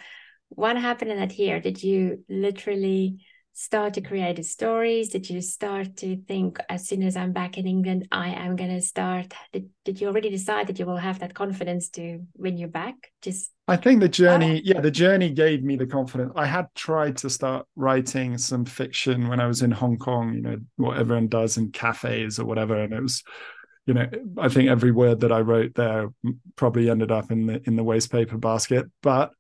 [0.49, 3.19] what happened in that year did you literally
[3.59, 5.09] start to create the stories?
[5.09, 8.71] Did you start to think as soon as i'm back in england i am going
[8.71, 12.59] to start did, did you already decide that you will have that confidence to when
[12.59, 12.95] you're back?
[13.23, 16.33] Just i think the journey yeah the journey gave me the confidence.
[16.37, 20.43] I had tried to start writing some fiction when i was in hong kong you
[20.43, 23.25] know what everyone does in cafes or whatever and it was
[23.87, 26.11] you know i think every word that i wrote there
[26.57, 28.85] probably ended up in the in the waste paper basket.
[29.03, 29.33] But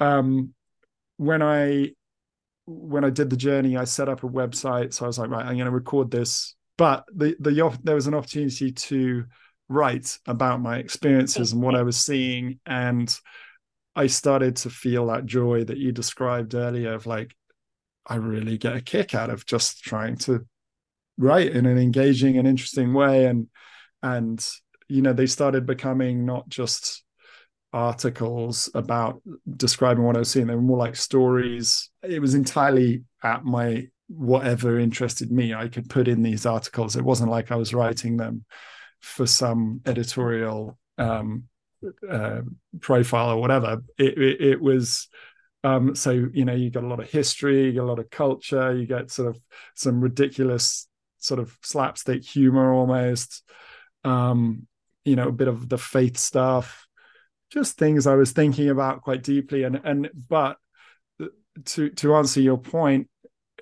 [0.00, 0.52] um
[1.16, 1.92] when i
[2.66, 4.92] when i did the journey i set up a website.
[4.92, 6.54] So i was like right i'm going to record this.
[6.78, 9.24] But the the there was an opportunity to
[9.68, 12.60] write about my experiences and what i was seeing.
[12.66, 13.14] And
[13.94, 17.34] i started to feel that joy that you described earlier of like
[18.06, 20.46] i really get a kick out of just trying to
[21.18, 23.26] write in an engaging and interesting way.
[23.26, 23.48] And
[24.02, 24.46] and
[24.88, 27.02] you know they started becoming not just
[27.76, 29.20] articles about
[29.56, 30.46] describing what I was seeing.
[30.46, 31.90] They were more like stories.
[32.02, 35.52] It was entirely at my whatever interested me.
[35.52, 36.96] I could put in these articles.
[36.96, 38.44] It wasn't like I was writing them
[39.00, 41.44] for some editorial um,
[42.08, 42.40] uh,
[42.80, 43.82] profile or whatever.
[43.98, 45.08] It, it, it was
[45.62, 48.74] um, so you know you got a lot of history, you a lot of culture,
[48.74, 49.38] you get sort of
[49.74, 53.42] some ridiculous sort of slapstick humor almost
[54.06, 54.66] um,
[55.04, 56.85] you know, a bit of the faith stuff,
[57.50, 59.64] just things I was thinking about quite deeply.
[59.64, 60.58] And and but
[61.66, 63.08] to to answer your point,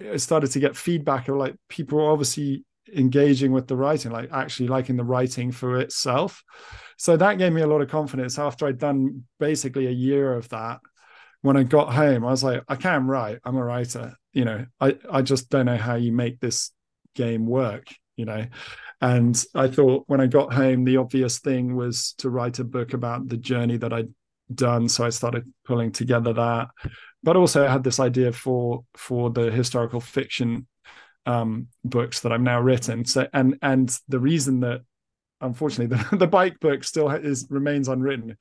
[0.01, 4.69] I started to get feedback of like people obviously engaging with the writing, like actually
[4.69, 6.43] liking the writing for itself.
[6.97, 10.49] So that gave me a lot of confidence after I'd done basically a year of
[10.51, 10.81] that.
[11.43, 13.39] When I got home, I was like, I can write.
[13.45, 14.17] I'm a writer.
[14.33, 16.71] You know, I, I just don't know how you make this
[17.15, 18.47] game work, you know.
[19.05, 22.95] And I thought when I got home, the obvious thing was to write a book
[22.95, 24.09] about the journey that I'd
[24.55, 24.89] done.
[24.89, 26.69] So I started pulling together that.
[27.23, 30.67] But also I had this idea for for the historical fiction
[31.27, 33.05] um, books that I've now written.
[33.05, 34.81] So and and the reason that
[35.39, 38.39] unfortunately the, the bike book still is remains unwritten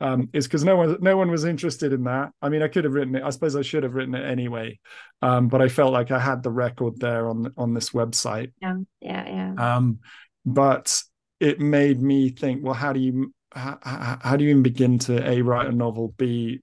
[0.00, 2.30] um, is because no one no one was interested in that.
[2.40, 3.22] I mean, I could have written it.
[3.22, 4.78] I suppose I should have written it anyway,
[5.22, 8.52] um, but I felt like I had the record there on on this website.
[8.60, 9.76] Yeah, yeah, yeah.
[9.76, 9.98] Um,
[10.44, 11.02] but
[11.38, 12.64] it made me think.
[12.64, 16.14] Well, how do you how, how do you even begin to a write a novel,
[16.16, 16.60] b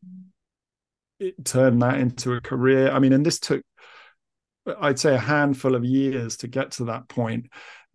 [1.44, 2.92] turn that into a career?
[2.92, 3.64] I mean, and this took
[4.82, 7.48] I'd say a handful of years to get to that point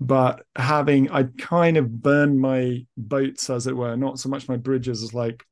[0.06, 4.56] but having I kind of burned my boats, as it were, not so much my
[4.56, 5.44] bridges as like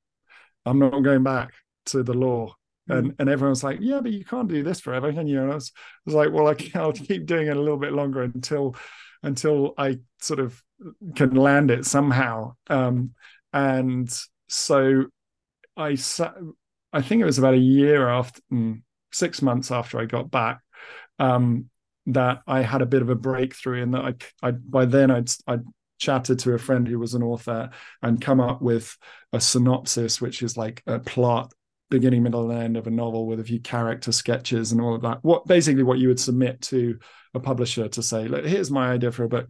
[0.66, 1.52] I'm not going back
[1.86, 2.54] to the law.
[2.88, 2.98] Mm.
[2.98, 5.40] And and everyone's like, yeah, but you can't do this forever, can you?
[5.40, 7.78] And I was, I was like, well, I can, I'll keep doing it a little
[7.78, 8.76] bit longer until
[9.22, 10.62] until I sort of
[11.14, 12.54] can land it somehow.
[12.68, 13.12] Um,
[13.52, 14.10] and
[14.48, 15.06] so
[15.76, 16.34] I sat,
[16.92, 18.82] I think it was about a year after, mm,
[19.12, 20.60] six months after I got back.
[21.18, 21.69] Um,
[22.06, 25.30] that I had a bit of a breakthrough in that I, I by then I'd,
[25.46, 25.64] I'd
[25.98, 27.70] chatted to a friend who was an author
[28.02, 28.96] and come up with
[29.32, 31.52] a synopsis, which is like a plot,
[31.90, 35.02] beginning, middle, and end of a novel with a few character sketches and all of
[35.02, 35.18] that.
[35.22, 36.98] What basically what you would submit to
[37.34, 39.48] a publisher to say, look, here's my idea for a book.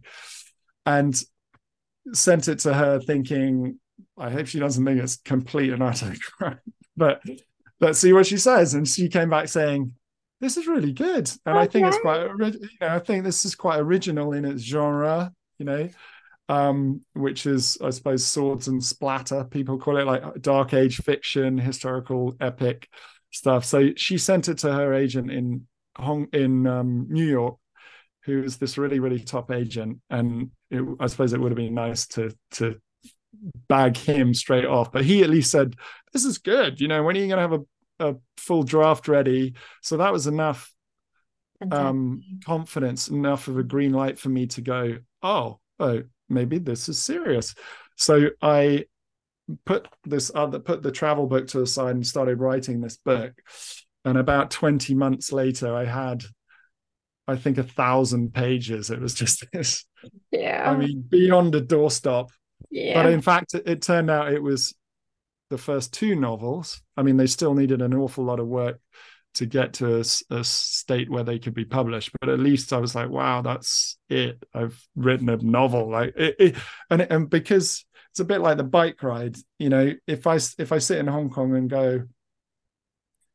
[0.85, 1.19] And
[2.13, 3.79] sent it to her thinking,
[4.17, 6.59] I hope she doesn't think it's complete and utter crap.
[6.97, 7.21] But
[7.79, 8.73] let's see what she says.
[8.73, 9.93] And she came back saying,
[10.41, 11.59] this is really good, and okay.
[11.59, 15.31] I think it's quite, you know, I think this is quite original in its genre,
[15.59, 15.89] you know,
[16.49, 19.43] um, which is, I suppose, swords and splatter.
[19.45, 22.89] People call it like dark age fiction, historical epic
[23.29, 23.63] stuff.
[23.65, 27.57] So she sent it to her agent in Hong in um, New York,
[28.23, 31.73] who is this really really top agent, and it, I suppose it would have been
[31.73, 32.81] nice to to
[33.67, 35.75] bag him straight off, but he at least said,
[36.13, 37.63] "This is good." You know, when are you going to have a,
[38.01, 39.53] a full draft ready?
[39.81, 40.73] So that was enough
[41.71, 46.89] um confidence enough of a green light for me to go oh oh maybe this
[46.89, 47.53] is serious.
[47.97, 48.85] So i
[49.65, 53.33] put this other put the travel book to the side and started writing this book.
[54.05, 56.23] And about 20 months later i had
[57.27, 58.89] i think a thousand pages.
[58.89, 59.85] It was just this.
[60.31, 60.71] Yeah.
[60.71, 62.29] i mean beyond a doorstop.
[62.69, 63.03] Yeah.
[63.03, 64.73] but in fact it, it turned out it was
[65.51, 66.81] the first two novels.
[66.97, 68.79] I mean they still needed an awful lot of work
[69.35, 70.03] to get to a,
[70.35, 73.97] a, state where they could be published but at least i was like wow that's
[74.09, 74.43] it.
[74.53, 75.89] I've written a novel.
[75.89, 76.55] Like it, it,
[76.89, 80.71] and and because it's a bit like the bike ride you know if i if
[80.71, 82.03] i sit in hong kong and go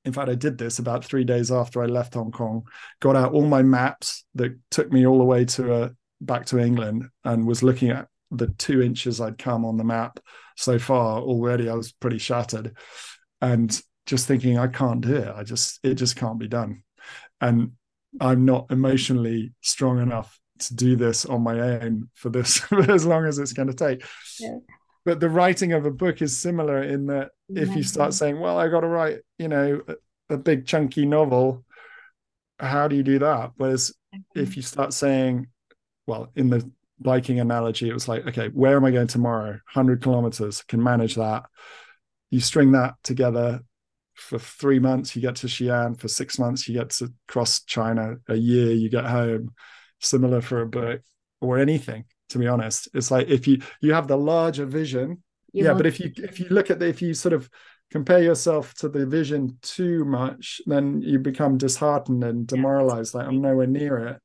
[0.04, 2.62] in fact i did this about three days after i left hong kong
[3.00, 5.88] got out all my maps that took me all the way to a uh,
[6.20, 10.18] back to england and was looking at the two inches i'd come on the map
[10.56, 12.76] so far already i was pretty shattered
[13.40, 16.82] and just thinking i can't do it i just it just can't be done
[17.40, 17.72] and
[18.20, 23.06] i'm not emotionally strong enough to do this on my own for this for as
[23.06, 24.04] long as it's going to take.
[24.38, 24.58] Yeah.
[25.04, 28.58] But the writing of a book is similar in that if you start saying, "Well,
[28.58, 31.64] I got to write," you know, a, a, big chunky novel,
[32.58, 33.52] how do you do that?
[33.56, 33.94] Whereas
[34.34, 35.46] if you start saying,
[36.08, 36.68] well, in the
[37.00, 39.58] biking analogy, it was like, okay, where am I going tomorrow?
[39.66, 41.44] Hundred kilometers, can manage that.
[42.30, 43.60] You string that together
[44.14, 45.98] for three months, you get to Xi'an.
[45.98, 48.16] For six months, you get to cross China.
[48.28, 49.52] A year, you get home
[50.00, 51.00] similar for a book
[51.40, 55.64] or anything to be honest it's like if you you have the larger vision you
[55.64, 57.48] yeah but if you if you look at the if you sort of
[57.90, 63.40] compare yourself to the vision too much then you become disheartened and demoralized like i'm
[63.40, 64.20] nowhere near it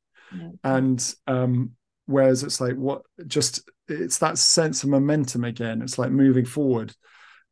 [0.63, 1.71] and um
[2.05, 5.81] whereas it's like what just it's that sense of momentum again.
[5.81, 6.93] It's like moving forward.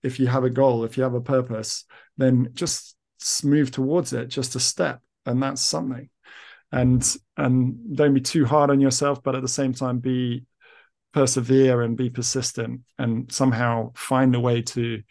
[0.04, 1.86] If you have a goal if you have a purpose
[2.18, 2.96] then just
[3.44, 5.02] move towards it just a step.
[5.26, 6.10] And that's something.
[6.72, 10.46] And and don't be too hard on yourself but at the same time be
[11.14, 15.02] persevere and be persistent and somehow find a way to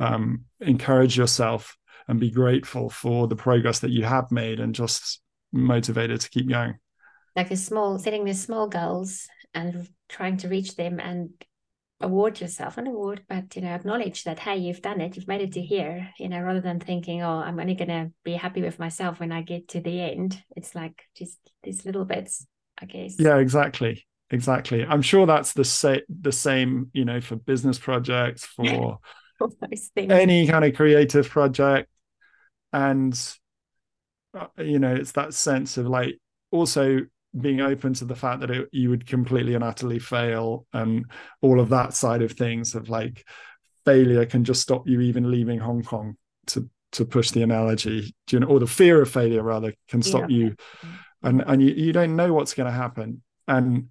[0.00, 1.76] um, encourage yourself
[2.08, 5.20] and be grateful for the progress that you have made and just
[5.52, 6.74] motivated to keep going
[7.36, 11.30] like the small setting the small goals and trying to reach them and
[12.00, 15.40] award yourself an award but you know acknowledge that hey you've done it you've made
[15.40, 18.60] it to here you know rather than thinking oh i'm only going to be happy
[18.60, 20.42] with myself when i get to the end.
[20.56, 22.46] It's like just these little bits
[22.80, 23.14] i guess.
[23.18, 24.84] Yeah exactly exactly.
[24.84, 28.98] I'm sure that's the same the same you know for business projects for
[29.96, 31.88] any kind of creative project.
[32.72, 33.18] And
[34.38, 36.18] uh, you know it's that sense of like
[36.50, 37.00] also
[37.38, 41.06] being open to the fact that it, you would completely and utterly fail and
[41.42, 43.26] all of that side of things of like
[43.84, 46.16] failure can just stop you even leaving Hong Kong
[46.46, 50.30] to to push the analogy you know or the fear of failure rather can stop
[50.30, 50.36] yeah.
[50.36, 50.50] you.
[50.50, 50.88] Mm-hmm.
[51.22, 53.22] And and you, you don't know what's going to happen.
[53.48, 53.88] And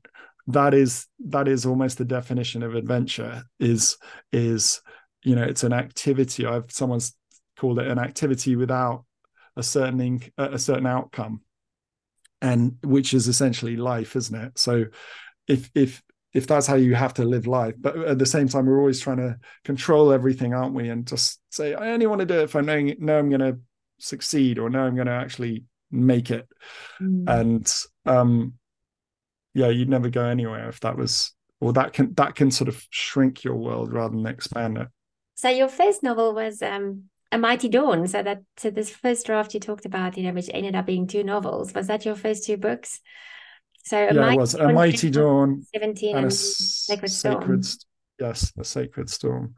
[0.48, 3.98] that is that is almost the definition of adventure is
[4.32, 4.82] is
[5.24, 6.46] you know it's an activity.
[6.46, 7.14] I've someone's
[7.58, 9.06] called it an activity without
[9.56, 11.42] a certain a certain outcome
[12.44, 14.60] and which is essentially life isn't it?
[14.60, 14.86] So
[15.48, 16.04] if if
[16.34, 19.00] if that's how you have to live life but at the same time we're always
[19.00, 20.90] trying to control everything aren't we?
[20.90, 23.40] And just say i only want to do it if i know, know i'm going
[23.40, 23.58] to
[24.00, 26.48] succeed or know i'm going to actually make it.
[27.02, 27.26] Mm.
[27.28, 27.74] and
[28.06, 28.54] um
[29.54, 32.86] yeah you'd never go anywhere if that was or that can that can sort of
[32.90, 34.90] shrink your world rather than expand it.
[35.36, 38.08] So your first novel was um a Mighty Dawn.
[38.08, 41.08] So that so this first draft you talked about, you know, which ended up being
[41.08, 41.74] two novels.
[41.74, 43.02] Was that your first two books?
[43.86, 47.90] So yeah, Mighty it was a Mighty Dawn, seventeen, and, and Sacred, Sacred Storm.
[48.20, 49.56] Yes, a Sacred Storm.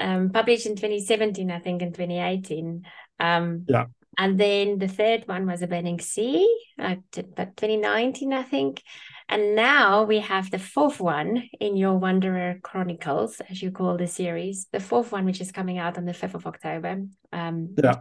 [0.00, 2.84] Um, published in 2017, I think, in 2018.
[3.18, 3.86] Um, yeah.
[4.18, 6.44] And then the third one was A Burning Sea,
[6.76, 6.96] uh,
[7.36, 8.82] but 2019, I think.
[9.28, 14.08] And now we have the fourth one in your Wanderer Chronicles, as you call the
[14.08, 17.04] series, the fourth one, which is coming out on the 5th of October.
[17.32, 18.00] Um, yeah.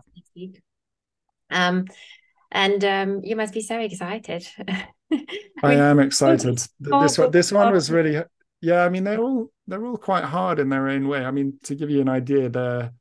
[1.51, 1.85] Um,
[2.51, 4.47] and um, you must be so excited.
[5.61, 6.61] I am excited.
[6.79, 8.23] This one, this one was really,
[8.61, 8.83] yeah.
[8.83, 11.25] I mean, they're all they're all quite hard in their own way.
[11.25, 12.91] I mean, to give you an idea, they're,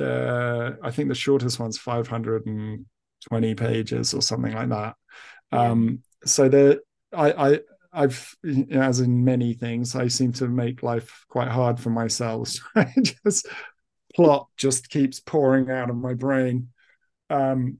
[0.00, 4.96] they're I think the shortest one's 520 pages or something like that.
[5.52, 5.70] Yeah.
[5.70, 6.80] Um, so the
[7.12, 7.60] I, I
[7.92, 8.36] I've
[8.72, 12.48] as in many things, I seem to make life quite hard for myself.
[12.48, 12.92] So I
[13.24, 13.46] just
[14.14, 16.68] plot just keeps pouring out of my brain.
[17.28, 17.78] Um,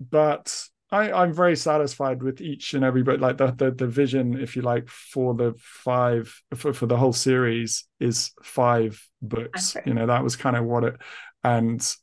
[0.00, 3.20] but I, I'm very satisfied with each and every book.
[3.20, 7.12] Like the, the the vision, if you like, for the five for, for the whole
[7.12, 9.76] series is five books.
[9.84, 10.96] You know, that was kind of what it
[11.56, 11.94] and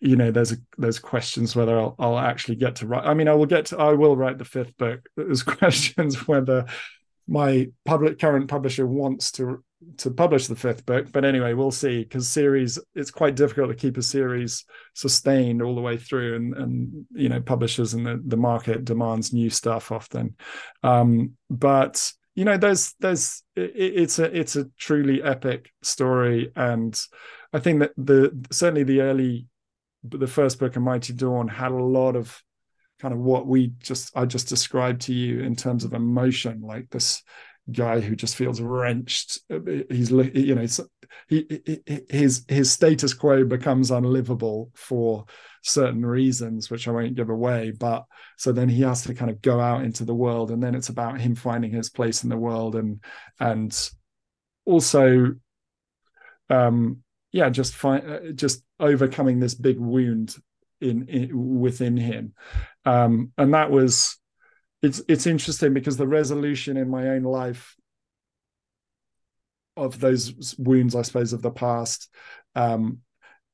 [0.00, 3.28] you know there's a, there's questions whether I'll, I'll actually get to write i mean
[3.28, 5.00] i will get to i will write the fifth book.
[5.16, 6.66] There's questions whether
[7.28, 9.62] my public current publisher wants to
[9.98, 13.74] to publish the fifth book but anyway we'll see because series it's quite difficult to
[13.76, 14.64] keep a series
[14.94, 19.32] sustained all the way through and and you know publishers and the, the market demands
[19.32, 20.36] new stuff often.
[20.82, 27.00] Um but you know there's there's it, it's a it's a truly epic story and
[27.52, 29.46] i think that the certainly the early
[30.04, 32.42] the first book of mighty dawn had a lot of
[33.00, 36.88] kind of what we just i just described to you in terms of emotion like
[36.90, 37.22] this
[37.70, 39.40] guy who just feels wrenched.
[39.88, 40.66] He's you know
[41.28, 45.26] he, his his status quo becomes unlivable for
[45.62, 47.70] certain reasons, which I won't give away.
[47.70, 48.04] But
[48.36, 50.88] so then he has to kind of go out into the world, and then it's
[50.88, 53.00] about him finding his place in the world, and
[53.38, 53.90] and
[54.64, 55.34] also,
[56.50, 57.02] um,
[57.32, 60.36] yeah, just find just overcoming this big wound
[60.80, 62.34] in, in within him,
[62.84, 64.18] um, and that was
[64.82, 67.76] it's it's interesting because the resolution in my own life
[69.76, 72.08] of those wounds, I suppose, of the past,
[72.54, 72.98] um,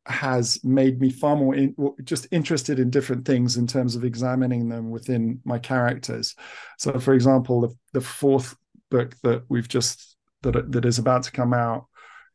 [0.06, 4.68] has made me far more in, just interested in different things in terms of examining
[4.68, 6.34] them within my characters.
[6.78, 8.56] So, for example, the, the fourth
[8.90, 11.86] book that we've just that that is about to come out,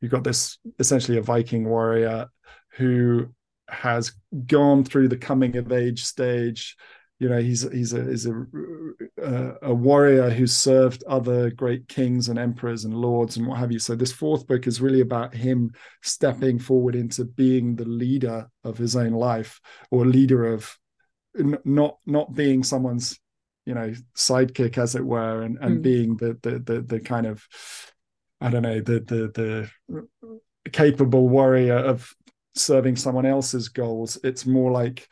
[0.04, 2.28] you've got this essentially a Viking warrior
[2.74, 3.30] who
[3.70, 4.12] has
[4.45, 6.76] gone through the coming of age stage
[7.20, 8.45] you know he's he's a he's a,
[9.22, 13.72] a, a warrior who served other great kings and emperors and lords and what have
[13.72, 18.45] you so this fourth book is really about him stepping forward into being the leader
[18.66, 20.78] of his own life or leader of
[21.64, 23.18] not not being someone's
[23.66, 25.82] you know sidekick as it were and and mm.
[25.82, 27.47] being the, the the the kind of
[28.44, 29.70] i don't know the the
[30.64, 32.14] the capable warrior of
[32.56, 34.18] serving someone else's goals.
[34.24, 35.08] It's more like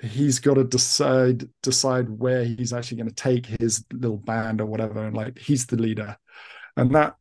[0.00, 4.66] he's got to decide decide where he's actually going to take his little band or
[4.66, 6.16] whatever and like he's the leader.
[6.76, 7.16] And that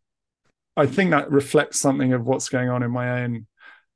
[0.77, 3.45] i think that reflects something of what's going on in my own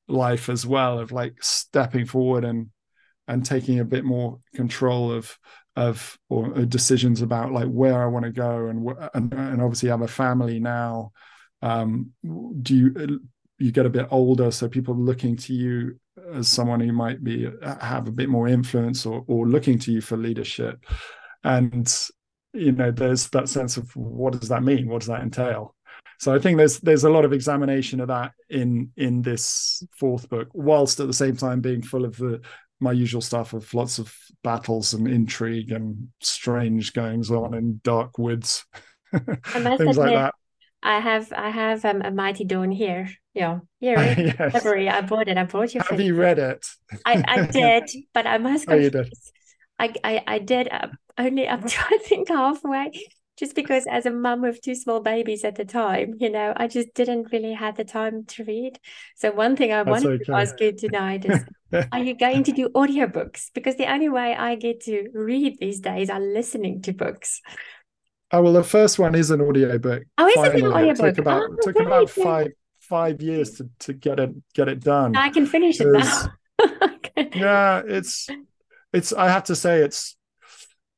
[0.09, 2.69] life as well of like stepping forward and
[3.29, 5.37] and taking a bit more control of
[5.77, 9.89] of or uh, decisions about like where I want to go and and, and obviously
[9.89, 11.13] I have a family now
[11.65, 12.11] um
[12.61, 13.19] do you
[13.57, 15.99] you get a bit older so people looking to you
[16.33, 17.49] as someone who might be
[17.81, 20.85] have a bit more influence or or looking to you for leadership?
[21.43, 21.91] And
[22.53, 24.87] you know there's that sense of what does that mean?
[24.87, 25.75] What does that entail?
[26.19, 30.29] So i think there's there's a lot of examination of that in in this fourth
[30.29, 32.41] book whilst at the same time being full of the
[32.79, 34.13] my usual stuff of lots of
[34.43, 38.65] battles and intrigue and strange goings on in dark woods
[39.13, 40.33] things like that
[40.85, 43.09] I have I have um, a Mighty Dawn here.
[43.33, 43.97] Yeah, here
[44.39, 44.53] yes.
[44.53, 44.87] February.
[44.87, 45.37] I bought it.
[45.37, 45.81] I bought you.
[45.89, 46.65] Have you read it?
[47.03, 49.31] I, I did, but I must oh, confess,
[49.79, 52.91] I, I I did uh, only up to I think halfway,
[53.35, 56.67] just because as a mum with two small babies at the time, you know, I
[56.67, 58.79] just didn't really have the time to read.
[59.15, 60.23] So one thing I That's wanted okay.
[60.25, 61.43] to ask you tonight is,
[61.91, 63.49] are you going to do audiobooks?
[63.53, 67.41] Because the only way I get to read these days are listening to books.
[68.35, 70.03] Oh well, the first one is an audiobook.
[70.17, 71.05] Oh, is it an audiobook?
[71.05, 74.81] It took about oh, took about five five years to, to get it get it
[74.81, 75.15] done.
[75.15, 76.33] I can finish it now.
[76.61, 77.29] okay.
[77.33, 78.27] Yeah, it's
[78.91, 79.13] it's.
[79.13, 80.17] I have to say, it's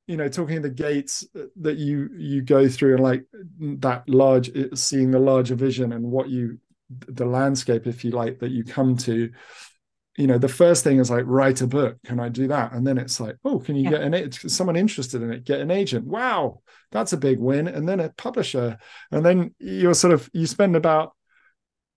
[0.08, 1.28] you know talking the gates
[1.58, 3.24] that you you go through and like
[3.60, 6.58] that large seeing the larger vision and what you
[6.90, 9.30] the landscape if you like that you come to
[10.18, 11.97] you know the first thing is like write a book.
[12.03, 12.74] Can i do that?
[12.74, 13.89] And then it's like oh can you yeah.
[13.91, 16.05] get an someone interested in it get an agent.
[16.05, 16.61] Wow
[16.91, 17.68] that's a big win.
[17.68, 18.78] And then a publisher.
[19.11, 21.13] And then you're sort of you spend about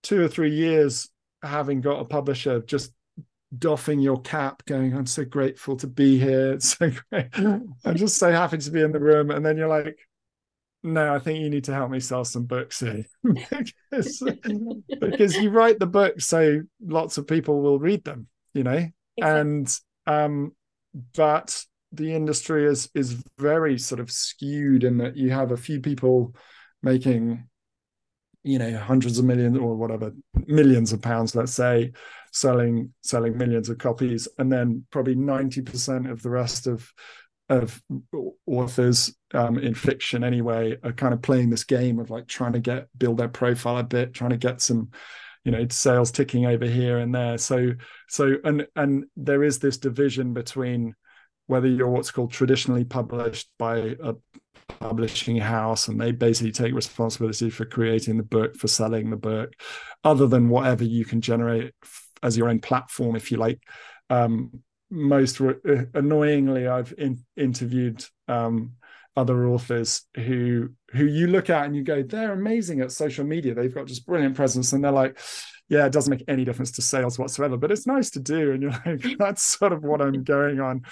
[0.03, 1.09] two or three years
[1.43, 2.93] having got a publisher just
[3.57, 6.53] doffing your cap going i'm so grateful to be here.
[6.53, 7.31] It's so great.
[7.31, 7.73] Mm.
[7.85, 9.31] I'm just so happy to be in the room.
[9.31, 9.99] And then you're like
[10.83, 13.05] no, I think you need to help me sell some books here.
[13.91, 14.23] Because,
[15.01, 19.41] because you write the books so lots of people will read them, you know, exactly.
[19.41, 19.77] and
[20.07, 20.55] um,
[21.13, 25.81] but the industry is is very sort of skewed in that you have a few
[25.81, 26.33] people
[26.81, 27.47] making
[28.43, 30.13] you know hundreds of millions or whatever
[30.47, 31.91] millions of pounds let's say
[32.31, 36.91] selling selling millions of copies and then probably 90% of the rest of
[37.51, 37.81] of
[38.47, 42.59] authors um, in fiction anyway are kind of playing this game of like trying to
[42.59, 44.89] get build their profile a bit trying to get some
[45.43, 47.37] you know sales ticking over here and there.
[47.37, 47.71] So
[48.07, 50.95] so and and there is this division between
[51.47, 54.13] whether you're what's called traditionally published by a
[54.79, 59.53] publishing house and they basically take responsibility for creating the book for selling the book
[60.03, 61.73] other than whatever you can generate
[62.23, 63.61] as your own platform if you like.
[64.09, 64.61] Um,
[64.91, 68.73] most re- uh, annoyingly i've in, interviewed um,
[69.17, 73.53] other authors who who you look at and you go they're amazing at social media.
[73.53, 74.73] They've got just brilliant presence.
[74.73, 75.17] And they're like
[75.69, 78.51] yeah it doesn't make any difference to sales whatsoever but it's nice to do.
[78.53, 80.83] And you're like that's sort of what i'm going on.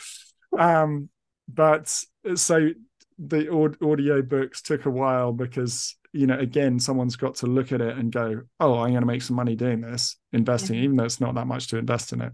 [0.58, 1.10] Um
[1.48, 2.04] but
[2.36, 2.70] so
[3.18, 7.82] the audio books took a while because you know again someone's got to look at
[7.82, 10.84] it and go oh i'm going to make some money doing this investing yeah.
[10.84, 12.34] even though it's not that much to invest in it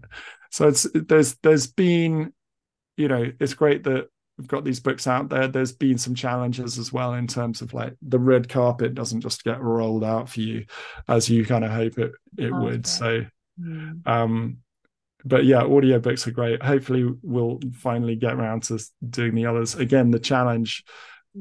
[0.50, 2.32] so it's there's there's been
[2.96, 4.08] you know it's great that
[4.38, 7.74] we've got these books out there there's been some challenges as well in terms of
[7.74, 10.64] like the red carpet doesn't just get rolled out for you
[11.08, 13.24] as you kind of hope it it oh, would so
[13.60, 14.06] mm.
[14.06, 14.58] um
[15.26, 16.62] but yeah, audiobooks are great.
[16.62, 18.78] Hopefully, we'll finally get around to
[19.10, 19.74] doing the others.
[19.74, 20.84] Again, the challenge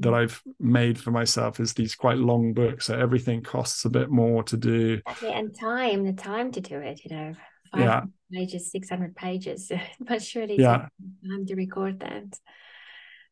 [0.02, 0.14] that.
[0.14, 2.86] I've made for myself is these quite long books.
[2.86, 5.02] So everything costs a bit more to do.
[5.24, 7.34] And time, the time to do it, you know,
[7.72, 8.02] five yeah.
[8.32, 10.88] pages, 600 pages, but surely yeah.
[11.28, 12.40] time to record that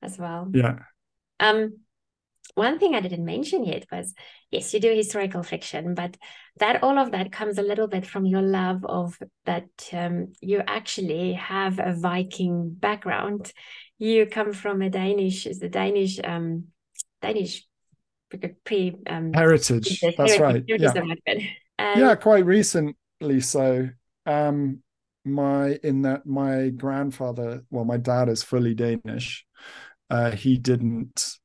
[0.01, 0.49] as well.
[0.53, 0.79] Yeah.
[1.39, 1.79] Um,
[2.55, 4.13] one thing I didn't mention yet was
[4.51, 6.17] yes, you do historical fiction, but
[6.57, 10.61] that all of that comes a little bit from your love of that um, you
[10.67, 13.51] actually have a Viking background.
[13.97, 16.65] You come from a Danish, is the Danish, um,
[17.21, 17.65] Danish
[18.63, 20.01] pre um, heritage.
[20.01, 20.39] That's heritage.
[20.39, 20.63] right.
[20.67, 20.93] Yeah.
[21.79, 23.41] Um, yeah, quite recently.
[23.41, 23.89] So,
[24.25, 24.79] um,
[25.25, 29.45] my in that my grandfather, well, my dad is fully Danish.
[30.09, 31.37] Uh, he didn't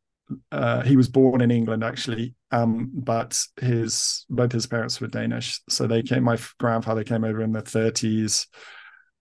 [0.52, 5.60] uh, he was born in England actually, um, but his both his parents were Danish.
[5.68, 6.24] So they came.
[6.24, 8.46] My grandfather came over in the 30s,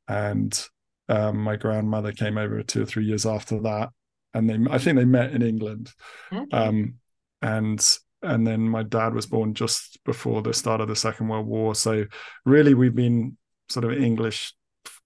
[0.07, 0.67] and
[1.09, 3.89] um, my grandmother came over two or three years after that.
[4.33, 5.91] And they, I think they met in England,
[6.31, 6.57] okay.
[6.57, 6.95] um,
[7.41, 11.47] and and then my dad was born just before the start of the Second World
[11.47, 11.75] War.
[11.75, 12.05] So
[12.45, 13.37] really, we've been
[13.69, 14.53] sort of English.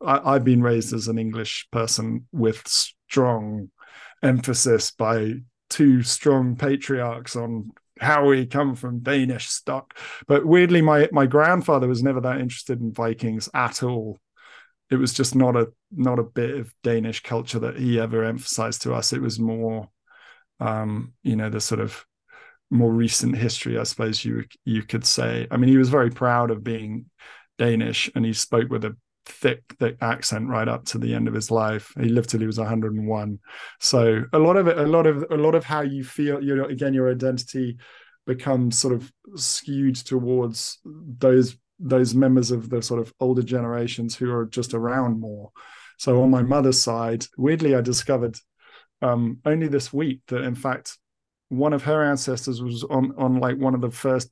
[0.04, 3.70] I, I've been raised as an English person with strong
[4.24, 5.34] emphasis by
[5.72, 9.98] two strong patriarchs on how we come from Danish stock.
[10.28, 14.20] But weirdly, my my grandfather was never that interested in Vikings at all.
[14.90, 18.84] It was just not a not a bit of Danish culture that he ever emphasized
[18.84, 19.14] to us.
[19.14, 19.90] It was more,
[20.60, 22.06] um, you know, the sort of
[22.70, 25.48] more recent history, I suppose you you could say.
[25.50, 27.06] I mean, he was very proud of being
[27.58, 31.34] Danish, and he spoke with a thick, thick accent right up to the end of
[31.34, 31.94] his life.
[32.00, 33.40] He lived till he was 101.
[33.80, 36.56] So a lot of it, a lot of a lot of how you feel, you
[36.56, 37.78] know, again, your identity
[38.26, 44.32] becomes sort of skewed towards those those members of the sort of older generations who
[44.32, 45.52] are just around more.
[45.98, 48.38] So on my mother's side, weirdly, I discovered
[49.02, 50.98] um, only this week that in fact
[51.50, 54.30] one of her ancestors was on on like one of the first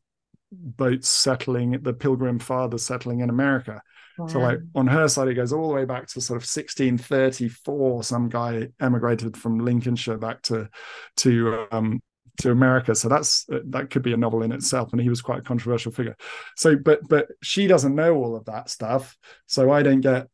[0.51, 3.81] boats settling the pilgrim fathers settling in america
[4.27, 8.03] so like on her side, it goes all the way back to sort of 1634.
[8.03, 10.69] Some guy emigrated from Lincolnshire back to
[11.17, 12.01] to um,
[12.39, 12.95] to America.
[12.95, 14.91] So that's that could be a novel in itself.
[14.91, 16.15] And he was quite a controversial figure.
[16.57, 19.17] So, but but she doesn't know all of that stuff.
[19.45, 20.27] So I don't get,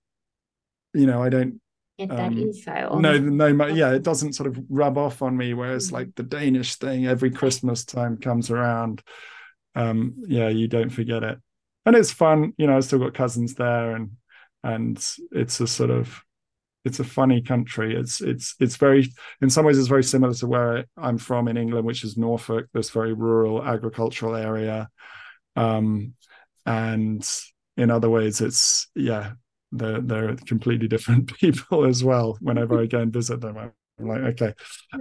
[0.93, 1.59] you know, I don't
[1.97, 2.99] get that um, info.
[2.99, 5.53] No, no, yeah, it doesn't sort of rub off on me.
[5.53, 5.95] Whereas mm-hmm.
[5.95, 9.03] like the Danish thing, every Christmas time comes around,
[9.75, 11.39] um, yeah, you don't forget it
[11.85, 12.53] and it's fun.
[12.57, 14.11] You know, I've still got cousins there, and
[14.63, 14.97] and
[15.31, 16.23] it's a sort of
[16.85, 17.95] it's a funny country.
[17.95, 19.11] It's it's it's very
[19.41, 22.67] in some ways it's very similar to where I'm from in England, which is Norfolk,
[22.73, 24.89] this very rural agricultural area.
[25.55, 26.13] Um,
[26.65, 27.27] and
[27.77, 29.33] in other ways, it's yeah,
[29.71, 32.37] they're they're completely different people as well.
[32.39, 34.53] Whenever I go and visit them, I'm like, okay,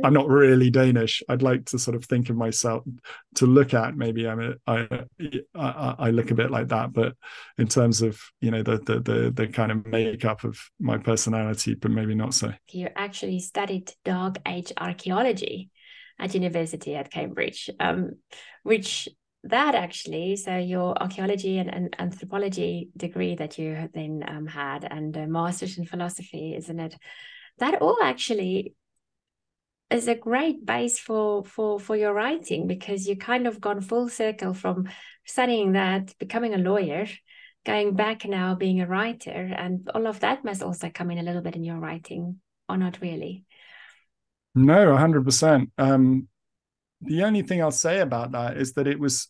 [0.04, 1.22] I'm not really Danish.
[1.28, 2.84] I'd like to sort of think of myself
[3.36, 5.04] to look at maybe I'm a, I,
[5.54, 7.14] I, I look a bit like that, but
[7.58, 11.74] in terms of you know the, the the the kind of makeup of my personality,
[11.74, 12.52] but maybe not so.
[12.70, 15.70] You actually studied Dark Age archaeology
[16.18, 18.12] at university at Cambridge, um,
[18.62, 19.08] which
[19.44, 25.14] that actually so your archaeology and, and anthropology degree that you then um, had and
[25.18, 26.96] a master's in philosophy isn't it
[27.58, 28.74] that all actually
[29.90, 34.08] is a great base for for for your writing because you kind of gone full
[34.08, 34.88] circle from
[35.26, 37.06] studying that, becoming a lawyer,
[37.64, 41.22] going back now being a writer, and all of that must also come in a
[41.22, 43.44] little bit in your writing, or not really.
[44.54, 45.70] No, hundred percent.
[45.78, 46.28] Um,
[47.00, 49.28] the only thing I'll say about that is that it was.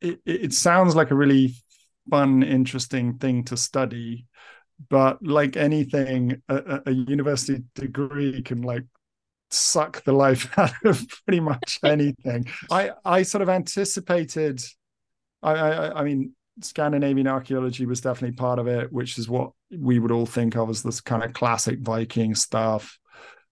[0.00, 1.54] It, it sounds like a really
[2.10, 4.26] fun, interesting thing to study,
[4.90, 8.84] but like anything, a, a university degree can like
[9.52, 12.46] suck the life out of pretty much anything.
[12.70, 14.62] I I sort of anticipated.
[15.42, 19.98] I, I I mean, Scandinavian archaeology was definitely part of it, which is what we
[19.98, 22.98] would all think of as this kind of classic Viking stuff,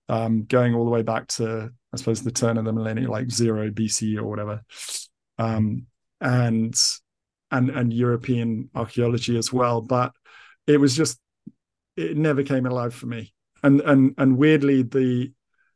[0.09, 3.31] um, going all the way back to I suppose the turn of the millennium, like
[3.31, 4.63] zero BC or whatever,
[5.39, 5.87] um,
[6.21, 6.75] and
[7.51, 9.81] and and European archaeology as well.
[9.81, 10.13] But
[10.67, 11.19] it was just
[11.97, 13.33] it never came alive for me,
[13.63, 15.33] and and and weirdly the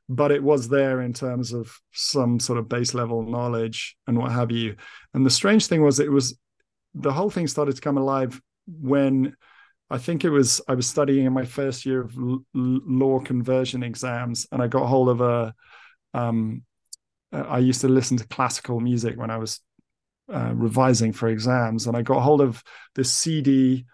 [0.09, 4.33] but it was there in terms of some sort of base level knowledge and what
[4.33, 4.77] have you.
[5.15, 6.39] And the strange thing was, it was
[6.95, 9.35] the whole thing started to come alive when
[9.91, 13.83] I think it was I was studying in my first year of l- law conversion
[13.83, 15.55] exams, and I got hold of a.
[16.15, 16.63] Um,
[17.33, 19.61] I used to listen to classical music when I was
[20.33, 22.63] uh, revising for exams, and I got hold of
[22.95, 23.85] this CD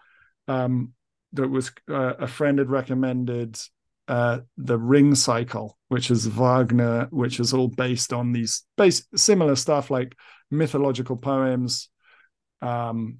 [0.47, 0.93] um,
[1.33, 3.59] that was uh, a friend had recommended
[4.11, 9.55] uh, the Ring Cycle, which is Wagner, which is all based on these base similar
[9.55, 10.17] stuff like
[10.51, 11.87] mythological poems,
[12.61, 13.19] um,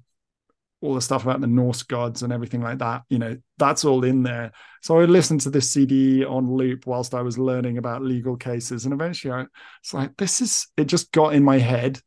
[0.82, 3.04] all the stuff about the Norse gods and everything like that.
[3.08, 4.52] You know, that's all in there.
[4.82, 8.84] So I listened to this CD on loop whilst I was learning about legal cases,
[8.84, 12.00] and eventually I was like, "This is." It just got in my head,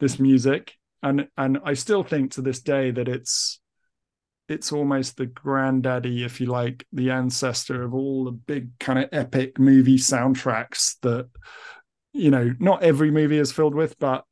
[0.00, 0.72] this music,
[1.02, 3.60] and and I still think to this day that it's
[4.48, 9.08] it's almost the granddaddy, if you like, the ancestor of all the big kind of
[9.12, 11.28] epic movie soundtracks that,
[12.12, 14.24] you know, not every movie is filled with, but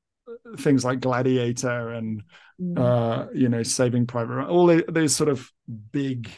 [0.59, 2.23] things like Gladiator and,
[2.61, 2.79] mm.
[2.79, 5.51] uh, you know, Saving Private Ryan, all those sort of
[5.93, 6.31] big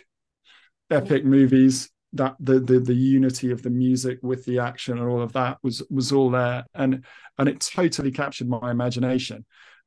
[0.91, 5.21] epic movies that the, the the unity of the music with the action and all
[5.21, 6.65] of that was was all there.
[6.75, 7.05] And
[7.39, 9.45] and it totally captured my imagination.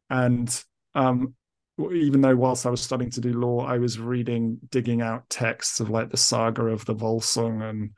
[0.10, 0.64] And
[0.94, 1.36] um
[1.80, 5.80] even though whilst I was studying to do law, I was reading, digging out texts
[5.80, 7.92] of like the saga of the Volsung and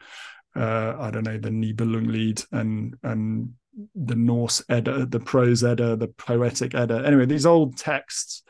[0.55, 3.53] uh, I don't know the Nibelungenlied and and
[3.95, 7.03] the Norse Edda, the prose Edda, the poetic Edda.
[7.05, 8.43] Anyway, these old texts,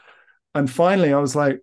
[0.55, 1.61] and finally, I was like,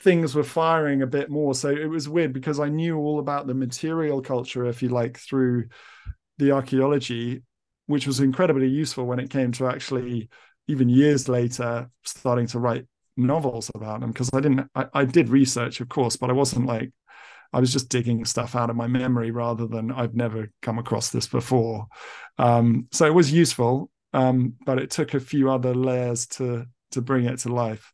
[0.00, 1.54] things were firing a bit more.
[1.54, 5.18] So it was weird because I knew all about the material culture, if you like,
[5.18, 5.66] through
[6.38, 7.42] the archaeology,
[7.86, 10.28] which was incredibly useful when it came to actually
[10.66, 12.86] even years later starting to write
[13.16, 16.66] novels about them because I didn't I, I did research of course but I wasn't
[16.66, 16.92] like
[17.52, 21.10] I was just digging stuff out of my memory rather than I've never come across
[21.10, 21.86] this before.
[22.36, 27.02] Um, so it was useful um, but it took a few other layers to to
[27.02, 27.92] bring it to life.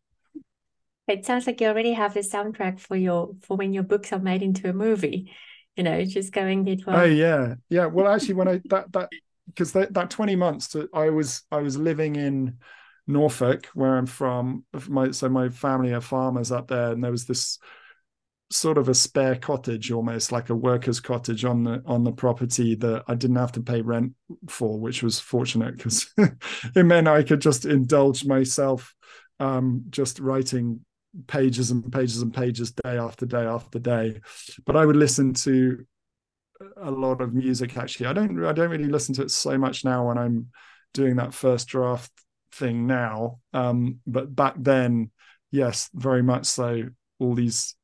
[1.09, 4.19] It sounds like you already have the soundtrack for your for when your books are
[4.19, 5.33] made into a movie
[5.77, 7.55] you know just going it oh yeah.
[7.69, 9.09] Yeah well actually when I that that
[9.47, 12.59] because that, that 20 months to, I was I was living in
[13.11, 14.65] Norfolk, where I'm from.
[14.89, 17.59] My so my family are farmers up there, and there was this
[18.53, 22.75] sort of a spare cottage, almost like a worker's cottage on the on the property
[22.77, 24.15] that I didn't have to pay rent
[24.49, 26.13] for, which was fortunate because
[26.77, 28.95] it meant I could just indulge myself,
[29.39, 30.85] um, just writing
[31.27, 34.21] pages and pages and pages day after day after day.
[34.65, 35.85] But I would listen to
[36.77, 37.77] a lot of music.
[37.77, 40.49] Actually, I don't I don't really listen to it so much now when I'm
[40.93, 42.11] doing that first draft
[42.53, 43.41] thing now.
[43.53, 45.11] Um, but back then,
[45.51, 46.85] yes, very much so.
[47.19, 47.75] All these,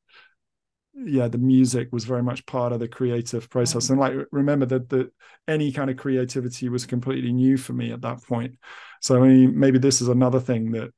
[0.93, 3.89] yeah, the music was very much part of the creative process.
[3.89, 5.11] And like, remember that the
[5.47, 8.55] any kind of creativity was completely new for me at that point.
[9.01, 10.91] So I mean, maybe this is another thing that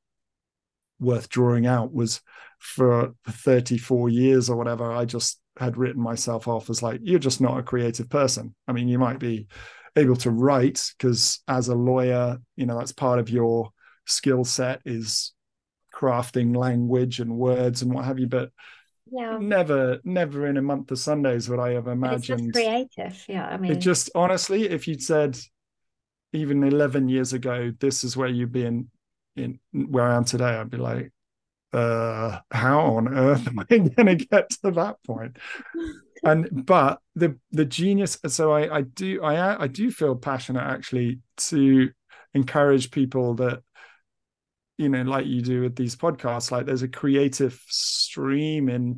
[0.99, 2.21] worth drawing out was
[2.59, 7.41] for 34 years or whatever i just had written myself off as like you're just
[7.41, 9.47] not a creative person i mean you might be
[9.95, 13.71] able to write because as a lawyer you know that's part of your
[14.05, 15.33] skill set is
[15.93, 18.51] crafting language and words and what have you but
[19.11, 19.37] yeah.
[19.39, 23.71] never never in a month of sundays would i have imagined creative yeah i mean
[23.71, 25.37] it just honestly if you'd said
[26.31, 28.89] even 11 years ago this is where you'd be in
[29.35, 31.11] in where i am today i'd be like
[31.73, 35.37] uh how on earth am i going to get to that point
[36.23, 41.19] and but the the genius so i i do i i do feel passionate actually
[41.37, 41.89] to
[42.33, 43.61] encourage people that
[44.77, 48.97] you know like you do with these podcasts like there's a creative stream in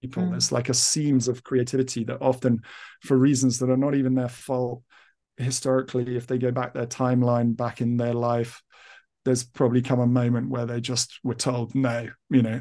[0.00, 0.22] people.
[0.22, 0.30] Mm.
[0.30, 2.62] There's like a seams of creativity that often,
[3.02, 4.82] for reasons that are not even their fault,
[5.36, 8.62] historically, if they go back their timeline back in their life,
[9.24, 12.60] there's probably come a moment where they just were told no, you know.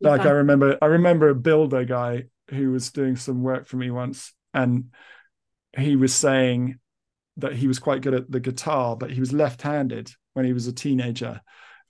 [0.00, 3.90] Like I remember, I remember a builder guy who was doing some work for me
[3.90, 4.92] once, and
[5.76, 6.78] he was saying
[7.38, 10.66] that he was quite good at the guitar, but he was left-handed when he was
[10.66, 11.40] a teenager.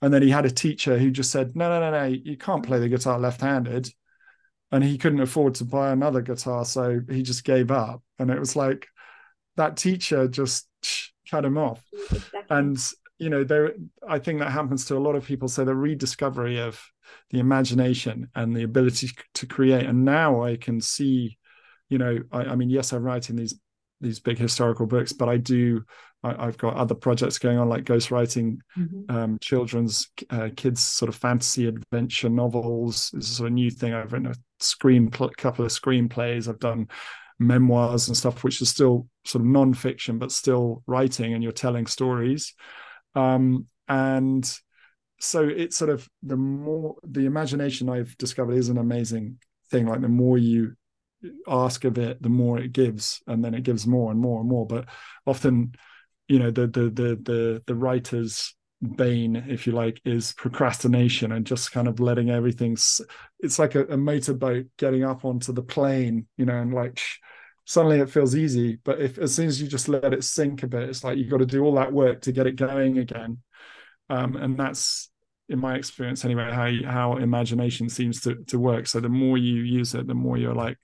[0.01, 2.65] And then he had a teacher who just said, "No, no, no, no, you can't
[2.65, 3.89] play the guitar left-handed."
[4.71, 8.03] And he couldn't afford to buy another guitar, so he just gave up.
[8.19, 8.87] And it was like
[9.55, 10.67] that teacher just
[11.29, 11.81] cut him off.
[12.11, 12.41] Exactly.
[12.49, 12.77] And
[13.19, 13.73] you know there
[14.07, 15.47] i think that happens to a lot of people.
[15.47, 16.83] So the rediscovery of
[17.29, 19.85] the imagination and the ability to create.
[19.85, 21.37] And now i can see
[21.89, 23.59] you know i, I mean yes i'm writing these
[23.99, 25.83] these big historical books but i do
[26.23, 29.15] I, have got other projects going on like ghostwriting mm-hmm.
[29.15, 33.11] um, children's uh, kids sort of fantasy adventure novels.
[33.13, 33.93] This is a sort of new thing.
[33.93, 36.47] I've written a screen couple of screenplays.
[36.47, 36.87] I've done
[37.39, 41.85] memoirs and stuff which is still sort of non-fiction but still writing and you're telling
[41.85, 42.55] stories
[43.15, 44.49] um, and
[45.19, 49.37] so it's sort of the more the imagination I've discovered is an amazing
[49.71, 49.87] thing.
[49.87, 50.75] Like the more you
[51.47, 54.49] ask of it, the more it gives, and then it gives more and more and
[54.49, 54.67] more.
[54.67, 54.85] But
[55.25, 55.73] often,
[56.27, 58.55] you know, the the the the the writer's
[58.95, 62.77] bane, if you like, is procrastination and just kind of letting everything.
[63.39, 67.01] It's like a, a motorboat getting up onto the plane, you know, and like
[67.67, 68.79] suddenly it feels easy.
[68.83, 71.29] But if as soon as you just let it sink a bit, it's like you've
[71.29, 73.39] got to do all that work to get it going again.
[74.09, 75.09] Um, and that's
[75.49, 78.87] in my experience anyway, how how imagination seems to to work.
[78.87, 80.77] So the more you use it, the more you're like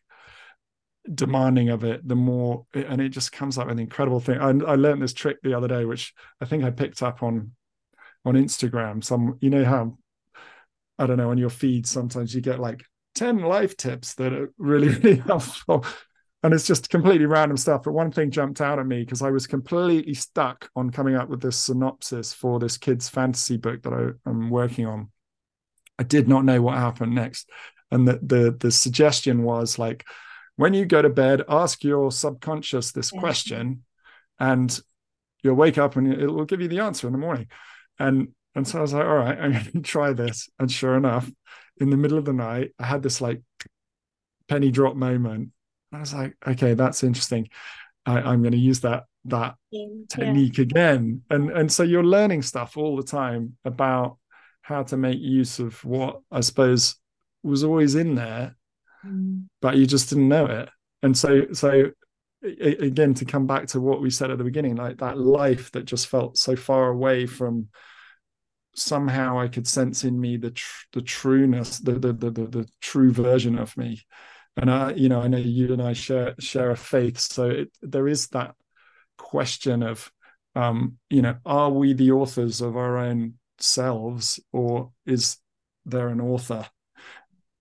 [1.14, 4.40] demanding of it, the more and it just comes up an incredible thing.
[4.40, 7.52] I, I learned this trick the other day, which I think I picked up on
[8.26, 9.02] on Instagram.
[9.02, 9.98] Some you know how
[11.00, 12.84] I don't know on your feed sometimes you get like
[13.16, 15.86] 10 life tips that are really, really helpful
[16.44, 17.84] and it's just completely random stuff.
[17.84, 21.30] But one thing jumped out at me because I was completely stuck on coming up
[21.30, 25.10] with this synopsis for this kid's fantasy book that I, am working on.
[25.98, 27.50] I did not know what happened next,
[27.92, 30.06] and the the the suggestion was like,
[30.58, 33.84] when you go to bed, ask your subconscious this question,
[34.40, 34.78] and
[35.44, 37.48] you'll wake up and it will give you the answer in the morning.
[38.00, 40.50] And and so I was like, all right, I'm going to try this.
[40.60, 41.32] And sure enough,
[41.78, 43.42] in the middle of the night, I had this like
[44.50, 45.53] penny drop moment
[45.94, 47.50] I was like, okay, that's interesting.
[48.06, 49.88] I, am going to use that that yeah.
[50.10, 51.22] technique again.
[51.30, 54.18] And and so you're learning stuff all the time about
[54.62, 56.96] how to make use of what I suppose
[57.44, 58.56] was always in there,
[59.06, 59.44] mm.
[59.62, 60.70] but you just didn't know it.
[61.02, 61.92] And so so
[62.60, 65.86] again to come back to what we said at the beginning, like that life that
[65.86, 67.70] just felt so far away from
[68.76, 72.70] somehow I could sense in me the tr- the trueness, the, the the the the
[72.82, 74.02] true version of me
[74.58, 77.72] and I, you know, I know you and I share share a faith, so it,
[77.82, 78.56] there is that
[79.18, 80.12] question of,
[80.56, 85.38] um, you know, are we the authors of our own selves, or is
[85.86, 86.68] there an author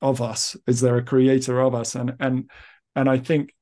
[0.01, 0.57] of us?
[0.67, 1.95] Is there a creator of us?
[1.95, 2.51] And and
[2.95, 3.55] and I think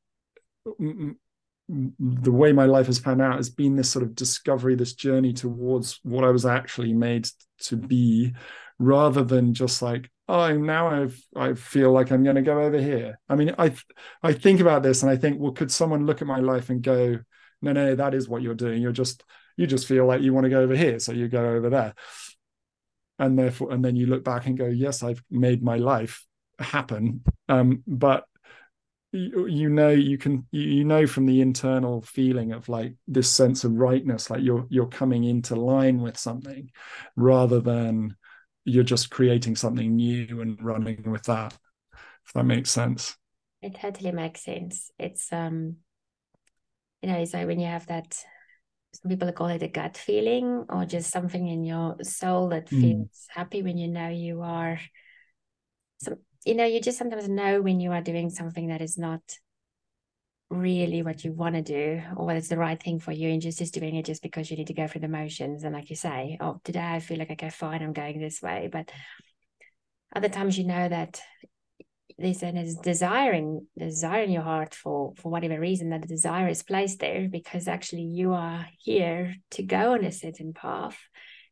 [0.66, 5.32] the way my life has panned out has been this sort of discovery, this journey
[5.32, 7.28] towards what I was actually made
[7.60, 8.32] to be,
[8.80, 12.80] rather than just like oh now i've i feel like i'm going to go over
[12.80, 13.18] here.
[13.28, 13.74] I mean i
[14.22, 16.80] i think about this and i think well could someone look at my life and
[16.82, 17.18] go
[17.60, 18.80] no no that is what you're doing.
[18.80, 19.24] You're just
[19.56, 21.94] you just feel like you want to go over here so you go over there.
[23.18, 26.24] And therefore and then you look back and go yes i've made my life
[26.58, 27.22] happen.
[27.48, 28.24] Um, but
[29.12, 33.64] you, you know you can you know from the internal feeling of like this sense
[33.64, 36.70] of rightness like you're you're coming into line with something
[37.16, 38.16] rather than
[38.64, 41.56] you're just creating something new and running with that
[42.26, 43.16] if that makes sense
[43.62, 45.76] it totally makes sense it's um
[47.02, 48.24] you know so when you have that
[48.92, 52.80] some people call it a gut feeling or just something in your soul that hmm.
[52.80, 53.26] feels mm.
[53.28, 54.80] happy when you know you are
[56.02, 59.20] some you know you just sometimes know when you are doing something that is not
[60.50, 63.40] really what you want to do or whether it's the right thing for you and
[63.40, 65.88] just just doing it just because you need to go through the motions and like
[65.90, 68.90] you say oh today i feel like okay fine i'm going this way but
[70.14, 71.20] other times you know that
[72.18, 76.64] there's a desiring desire in your heart for for whatever reason that the desire is
[76.64, 80.98] placed there because actually you are here to go on a certain path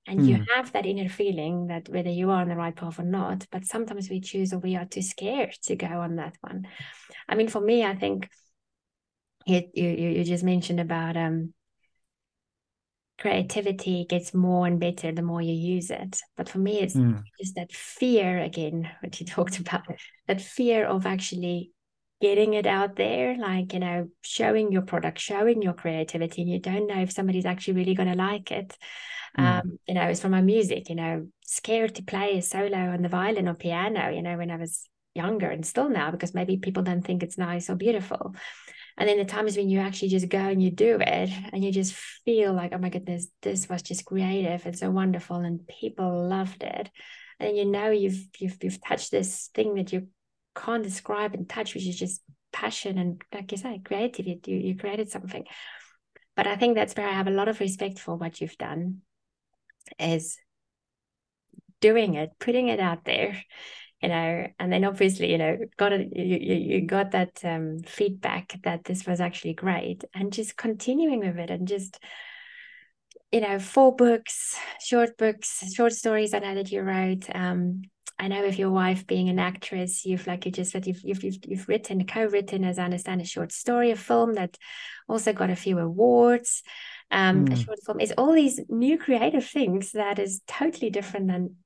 [0.07, 0.27] and mm.
[0.27, 0.43] you hmm.
[0.55, 3.65] have that inner feeling that whether you are on the right path or not but
[3.65, 6.67] sometimes we choose or we are too scared to go on that one
[7.29, 8.29] i mean for me i think
[9.49, 11.53] you, you, you just mentioned about um
[13.19, 16.21] creativity gets more and better the more you use it.
[16.37, 17.21] But for me, it's mm.
[17.41, 19.83] just that fear again, what you talked about,
[20.27, 21.73] that fear of actually
[22.21, 26.59] getting it out there, like, you know, showing your product, showing your creativity, and you
[26.59, 28.77] don't know if somebody's actually really going to like it.
[29.39, 29.61] Mm.
[29.61, 33.03] Um, you know, it's from my music, you know, scared to play a solo on
[33.03, 36.57] the violin or piano, you know, when I was younger and still now, because maybe
[36.57, 38.35] people don't think it's nice or beautiful.
[38.99, 41.71] And then the times when you actually just go and you do it and you
[41.71, 46.29] just feel like, oh my goodness, this was just creative and so wonderful and people
[46.29, 46.91] loved it.
[47.39, 50.09] And you know you've you've you've touched this thing that you
[50.57, 52.23] can't describe and touch, which is just
[52.53, 54.51] passion and like you say, creativity.
[54.51, 55.45] You you created something.
[56.35, 59.03] But I think that's where I have a lot of respect for what you've done
[60.01, 60.39] is
[61.81, 63.41] doing it, putting it out there
[64.03, 68.59] you know and then obviously you know got it you, you, got that um, feedback
[68.63, 71.99] that this was actually great and just continuing with it and just
[73.33, 77.83] you know four books short books short stories i know that you wrote um,
[78.19, 81.25] i know with your wife being an actress you've like you just said you've you've,
[81.25, 84.57] you've, you've written co-written as i understand a short story a film that
[85.09, 86.63] also got a few awards
[87.11, 87.53] um, mm.
[87.53, 87.63] a hmm.
[87.63, 91.57] short film is all these new creative things that is totally different than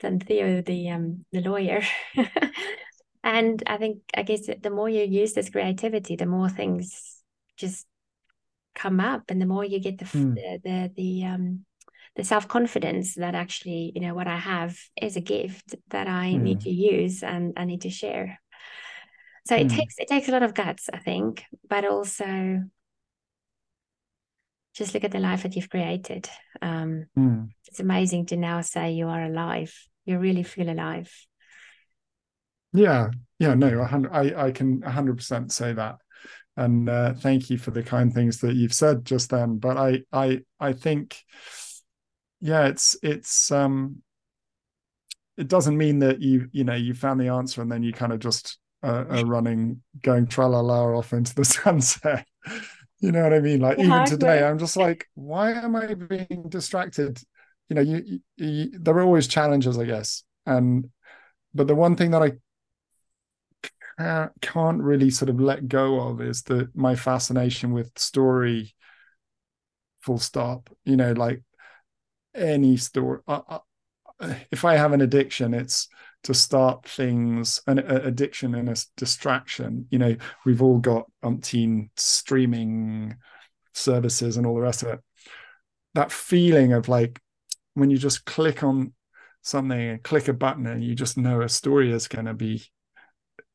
[0.00, 1.82] than Theo, the um, the lawyer.
[3.24, 7.22] and I think I guess the more you use this creativity, the more things
[7.56, 7.86] just
[8.74, 10.34] come up, and the more you get the mm.
[10.34, 11.64] the the, the um
[12.16, 16.32] the self confidence that actually you know what I have is a gift that I
[16.32, 16.40] mm.
[16.40, 18.40] need to use and I need to share.
[19.46, 19.60] So mm.
[19.60, 19.78] it hmm.
[19.78, 22.64] takes it takes a lot of guts, I think, but also
[24.74, 26.28] just look at the life that you've created.
[26.62, 27.48] Um, mm.
[27.66, 29.74] It's amazing to now say you are alive
[30.10, 31.10] you really feel alive.
[32.72, 33.82] Yeah yeah no
[34.12, 35.96] i i can 100% say that.
[36.56, 39.58] And uh, thank you for the kind things that you've said just then.
[39.58, 41.16] But i i i think
[42.40, 44.02] yeah it's it's um
[45.36, 48.12] it doesn't mean that you you know you found the answer and then you kind
[48.12, 52.26] of just uh, are running going tra la la off into the sunset.
[52.98, 53.60] You know what i mean?
[53.60, 57.18] Like even today i'm just like why am i being distracted
[57.70, 60.24] you know, you, you, there are always challenges, I guess.
[60.44, 60.90] And
[61.54, 62.32] but the one thing that I
[63.96, 68.74] can't, can't really sort of let go of is that my fascination with story.
[70.00, 70.68] Full stop.
[70.84, 71.42] You know, like
[72.34, 73.20] any story.
[74.50, 75.88] if I have an addiction, it's
[76.24, 80.14] to start things an addiction and a distraction you know
[80.44, 83.16] we've all got umpteen streaming
[83.72, 85.00] services and all the rest of it
[85.94, 87.18] that feeling of like
[87.80, 88.92] when you just click on
[89.42, 92.62] something and click a button and you just know a story is going to be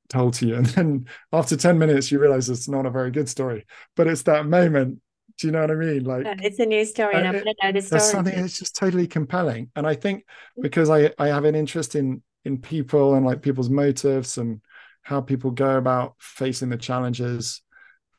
[0.10, 0.56] told to you.
[0.58, 3.66] And then after 10 minutes you realize it's not a very good story
[3.96, 5.00] but it's that moment.
[5.38, 6.04] Do you know what i mean?
[6.06, 8.00] Like it's a new story and i'm going to know the story.
[8.00, 9.70] there's something that's just totally compelling.
[9.76, 10.26] And i think
[10.58, 10.64] mm.
[10.64, 14.62] because i i have an interest in in people and like people's motives and
[15.02, 17.62] how people go about facing the challenges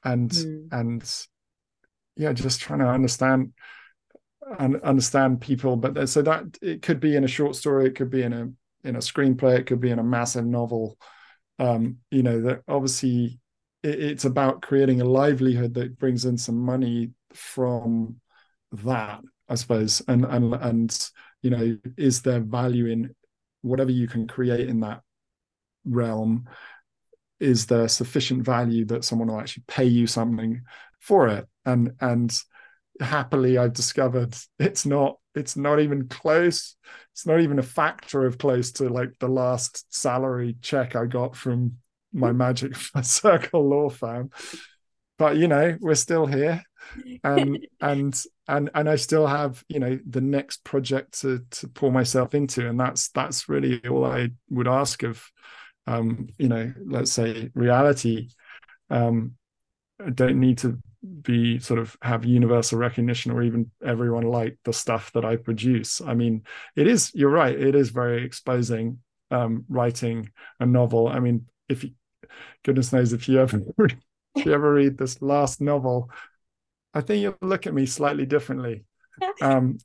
[0.05, 0.69] and mm.
[0.73, 1.27] and
[2.17, 3.53] yeah just trying to understand
[4.59, 8.11] and understand people but so that it could be in a short story it could
[8.11, 8.49] be in a
[8.87, 10.97] in a screenplay it could be in a massive novel.
[11.59, 13.41] Um you know that obviously
[13.83, 18.21] it, it's about creating a livelihood that brings in some money from
[18.73, 20.03] that i suppose.
[20.07, 21.11] And and and
[21.43, 23.15] you know is there value in
[23.63, 25.03] whatever you can create in that
[25.85, 26.49] realm?
[27.41, 30.63] Is there sufficient value that someone will actually pay you something
[31.01, 31.47] for it?
[31.65, 32.39] And and
[33.01, 36.77] happily I've discovered it's not it's not even close.
[37.13, 41.37] It's not even a factor of close to like the last salary check I got
[41.37, 41.77] from
[42.13, 44.31] my magic circle law firm.
[45.19, 46.63] But you know, we're still here.
[47.23, 51.93] And and and and I still have, you know, the next project to to pour
[51.93, 52.69] myself into.
[52.69, 55.23] And that's that's really all I would ask of
[55.87, 58.31] um, you know, let's say reality.
[58.91, 59.37] Um
[60.15, 60.79] don't need to
[61.23, 66.01] be sort of have universal recognition or even everyone like the stuff that I produce.
[66.01, 66.43] I mean,
[66.75, 68.99] it is, you're right, it is very exposing
[69.31, 70.31] um, writing
[70.61, 71.09] a novel.
[71.09, 71.91] I mean, if you,
[72.65, 73.61] goodness knows if you ever
[74.35, 76.11] if you ever read this last novel,
[76.93, 78.85] I think you'll look at me slightly differently.
[79.41, 79.79] Um,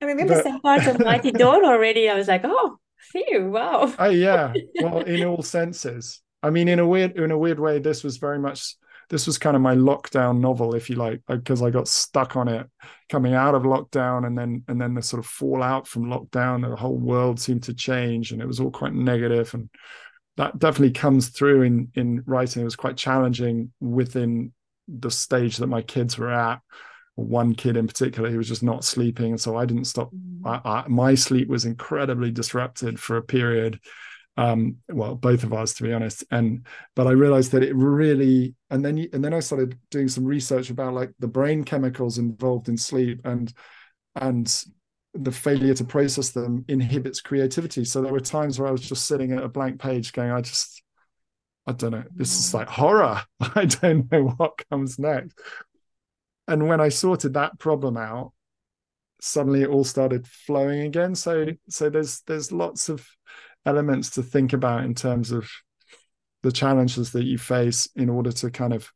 [0.00, 2.08] I remember but, some parts of Mighty Dawn already.
[2.08, 2.78] I was like, oh,
[3.12, 3.94] phew, wow.
[3.96, 4.52] oh yeah.
[4.80, 6.20] Well, in all senses.
[6.42, 8.74] I mean, in a weird in a weird way, this was very much
[9.12, 12.48] this was kind of my lockdown novel, if you like, because I got stuck on
[12.48, 12.66] it
[13.10, 16.68] coming out of lockdown, and then and then the sort of fallout from lockdown.
[16.68, 19.68] The whole world seemed to change, and it was all quite negative, and
[20.38, 22.62] that definitely comes through in in writing.
[22.62, 24.52] It was quite challenging within
[24.88, 26.60] the stage that my kids were at,
[27.14, 30.46] one kid in particular he was just not sleeping and so i didn't stop mm-hmm.
[30.46, 33.78] I, I, my sleep was incredibly disrupted for a period
[34.36, 36.24] um well both of us to be honest.
[36.30, 36.66] And
[36.96, 40.70] but i realized that it really and then and then i started doing some research
[40.70, 43.52] about like the brain chemicals involved in sleep and
[44.16, 44.64] and
[45.14, 47.84] the failure to process them inhibits creativity.
[47.84, 50.40] So there were times where i was just sitting at a blank page going i
[50.40, 50.82] just
[51.66, 52.04] i don't know.
[52.14, 53.22] This is like horror.
[53.54, 55.38] I don't know what comes next.
[56.48, 58.32] And when i sorted that problem out
[59.22, 61.14] suddenly it all started flowing again.
[61.14, 63.06] So so there's there's lots of
[63.64, 65.48] elements to think about in terms of
[66.42, 68.90] the challenges that you face in order to kind of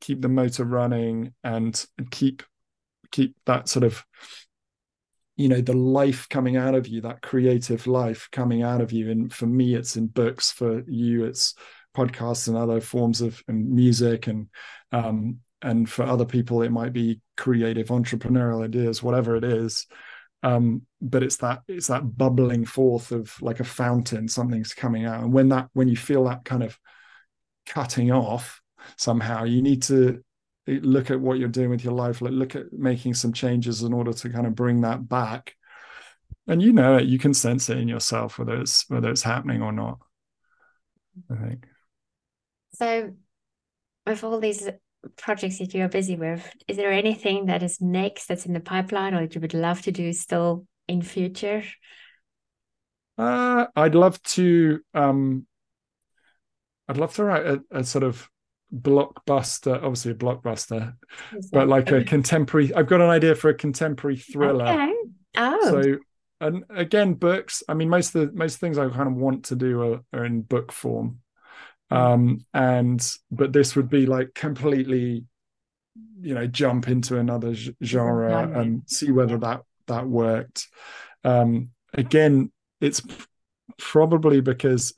[0.00, 2.42] keep the motor running and keep
[3.10, 4.04] keep that sort of
[5.36, 9.10] you know the life coming out of you that creative life coming out of you.
[9.10, 10.50] And for me it's in books.
[10.50, 11.54] For you it's
[11.96, 14.48] podcasts and other forms of and music and
[14.92, 19.86] um and for other people it might be creative entrepreneurial ideas whatever it is
[20.42, 25.22] um, but it's that it's that bubbling forth of like a fountain something's coming out.
[25.22, 26.78] And when that when you feel that kind of
[27.66, 28.60] cutting off
[28.96, 30.20] somehow you need to
[30.66, 33.92] look at what you're doing with your life like look at making some changes in
[33.92, 35.54] order to kind of bring that back.
[36.48, 39.62] And you know it you can sense it in yourself whether it's whether it's happening
[39.62, 39.98] or not
[41.30, 41.66] i think.
[42.74, 43.12] So
[44.06, 44.68] with all these
[45.16, 48.60] projects that you are busy with, is there anything that is next that's in the
[48.60, 51.64] pipeline or that you would love to do still in future?
[53.18, 54.80] Uh, I'd love to.
[54.94, 55.46] Um,
[56.88, 58.28] I'd love to write a, a sort of
[58.74, 60.94] blockbuster, obviously a blockbuster,
[61.32, 61.48] exactly.
[61.52, 62.74] but like a contemporary.
[62.74, 64.66] I've got an idea for a contemporary thriller.
[64.66, 64.92] Okay.
[65.36, 65.82] Oh.
[65.82, 65.98] So,
[66.40, 67.62] and again, books.
[67.68, 70.24] I mean, most of the most things I kind of want to do are, are
[70.24, 71.21] in book form
[71.92, 75.24] um and but this would be like completely
[76.20, 80.68] you know jump into another genre and see whether that that worked.
[81.24, 83.02] Um again it's
[83.78, 84.94] probably because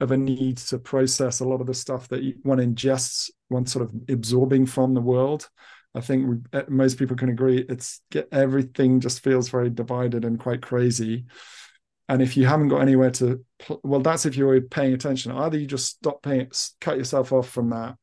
[0.00, 3.84] of a need to process a lot of the stuff that one ingests one sort
[3.84, 5.48] of absorbing from the world.
[5.94, 10.24] I think we, eh, most people can agree it's get everything just feels very divided
[10.24, 11.26] and quite crazy
[12.08, 13.44] and if you haven't got anywhere to
[13.82, 15.32] well that's if you're paying attention.
[15.32, 16.50] Either you just stop paying
[16.80, 17.96] cut yourself off from that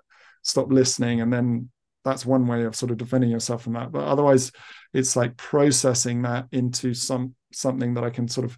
[0.44, 1.70] stop listening and then
[2.04, 3.92] that's one way of sort of defending yourself from that.
[3.92, 4.52] But otherwise
[4.94, 8.58] it's like processing that into some something that i can sort of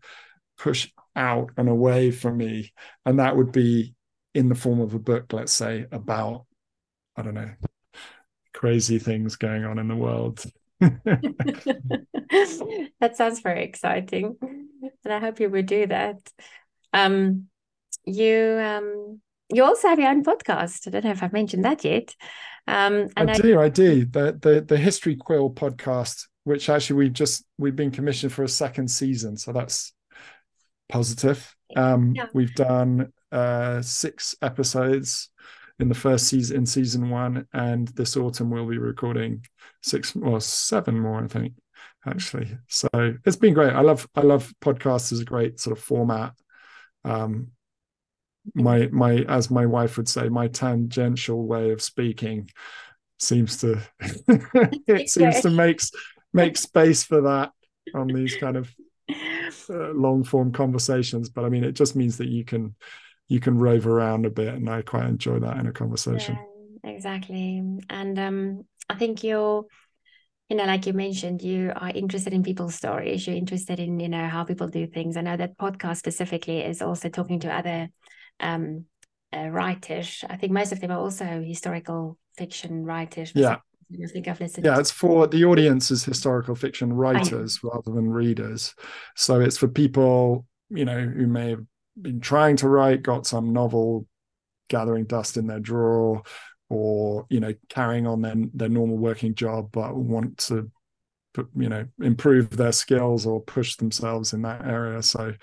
[0.58, 2.72] push out and away from me.
[3.06, 3.96] And that would be
[4.34, 6.46] in the form of a book let's say about
[7.16, 7.52] i don't know
[8.54, 10.44] crazy things going on in the world
[13.00, 14.36] that sounds very exciting
[15.04, 16.18] and I hope you would do that.
[16.92, 17.48] Um,
[18.06, 20.88] you um, you also have your own podcast.
[20.88, 22.16] I don't know if I've mentioned that yet.
[22.68, 24.06] Um, and I, I do, I do.
[24.06, 28.50] The the the History Quill podcast, which actually we've just we've been commissioned for a
[28.50, 29.94] second season, so that's
[30.90, 31.56] positive.
[31.76, 32.28] Um, yeah.
[32.34, 35.30] We've done uh, six episodes
[35.80, 39.46] in the first season in season one, and this autumn we'll be recording
[39.82, 41.54] six or seven more, I think
[42.06, 42.58] actually.
[42.68, 42.88] So
[43.26, 43.74] it's been great.
[43.74, 46.34] I love I love podcasts as a great sort of format.
[47.04, 47.50] Um,
[48.54, 52.50] my my as my wife would say, my tangential way of speaking
[53.20, 53.80] seems to
[54.28, 55.92] it seems to makes
[56.34, 57.52] make space for that
[57.94, 58.74] on these kind of
[59.70, 61.30] uh, long form conversations.
[61.30, 62.76] But I mean, it just means that you can
[63.28, 66.38] you can rove around a bit, and I quite enjoy that in a conversation.
[66.84, 69.66] Yeah, exactly, and um, I think you're
[70.50, 73.26] you know, like you mentioned, you are interested in people's stories.
[73.26, 75.18] You're interested in, you know, how people do things.
[75.18, 77.90] I know that podcast specifically is also talking to other
[78.40, 78.86] um,
[79.36, 80.24] uh, writers.
[80.30, 83.32] I think most of them are also historical fiction writers.
[83.34, 83.58] Yeah.
[83.92, 84.66] I think I've listened.
[84.66, 88.74] Yeah, it's for the audience is historical fiction writers rather than readers.
[89.16, 91.64] So it's for people, you know, who may have
[92.00, 94.08] been trying to write, got some novel
[94.70, 96.24] gathering dust in their drawer,
[96.70, 100.72] or you know carrying on their their normal working job but want to
[101.56, 105.02] you know improve their skills or push themselves in that area.
[105.02, 105.34] So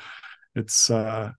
[0.55, 1.31] it's uh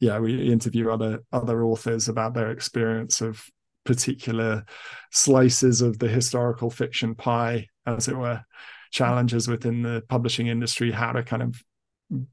[0.00, 3.44] yeah we interview other other authors about their experience of
[3.84, 4.64] particular
[5.12, 8.42] slices of the historical fiction pie as it were
[8.90, 11.62] challenges within the publishing industry how to kind of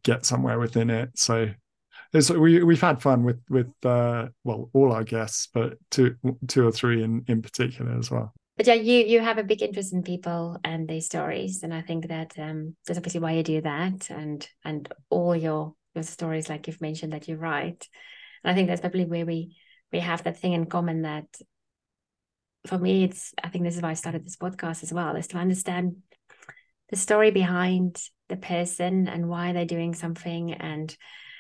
[0.04, 1.10] get somewhere within it.
[1.16, 1.50] So
[2.14, 6.16] it's, we we've had fun with with uh, well all our guests, but two
[6.48, 8.34] two or three in in particular as well.
[8.56, 11.82] But yeah, you you have a big interest in people and their stories, and I
[11.82, 16.50] think that um, that's obviously why you do that, and and all your your stories,
[16.50, 17.88] like you've mentioned, that you write.
[18.44, 19.56] And I think that's probably where we
[19.92, 21.26] we have that thing in common that
[22.68, 25.28] for me, it's I think this is why I started this podcast as well, is
[25.28, 25.98] to understand
[26.90, 28.00] the story behind
[28.30, 30.96] the person and why they're doing something and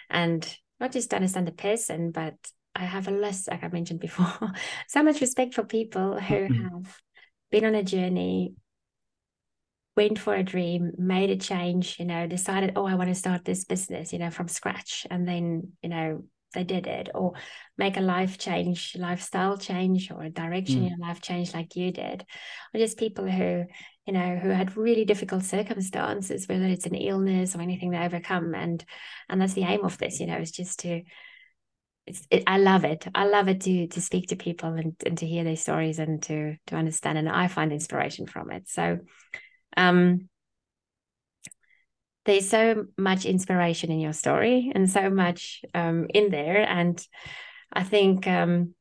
[0.10, 2.36] and not just to understand the person, but
[2.76, 4.52] I have a less, like I mentioned before,
[4.90, 6.64] so much respect for people who mm-hmm.
[6.64, 6.98] have
[7.52, 8.56] been on a journey,
[9.96, 13.46] went for a dream, made a change, you know, decided, oh, I want to start
[13.46, 15.08] this business, you know, from scratch.
[15.10, 17.32] And then, you know, they did it, or
[17.78, 20.92] make a life change, lifestyle change, or a direction mm.
[20.92, 22.26] in life change like you did,
[22.74, 23.64] or just people who,
[24.06, 28.54] you know, who had really difficult circumstances, whether it's an illness or anything they overcome,
[28.54, 28.84] and
[29.30, 31.02] and that's the aim of this, you know, is just to.
[32.06, 33.08] It's, it, I love it.
[33.16, 36.22] I love it to to speak to people and, and to hear their stories and
[36.24, 37.18] to to understand.
[37.18, 38.68] And I find inspiration from it.
[38.68, 39.00] So,
[39.78, 40.28] um,
[42.26, 47.06] there's so much inspiration in your story and so much um, in there and
[47.72, 48.74] i think um,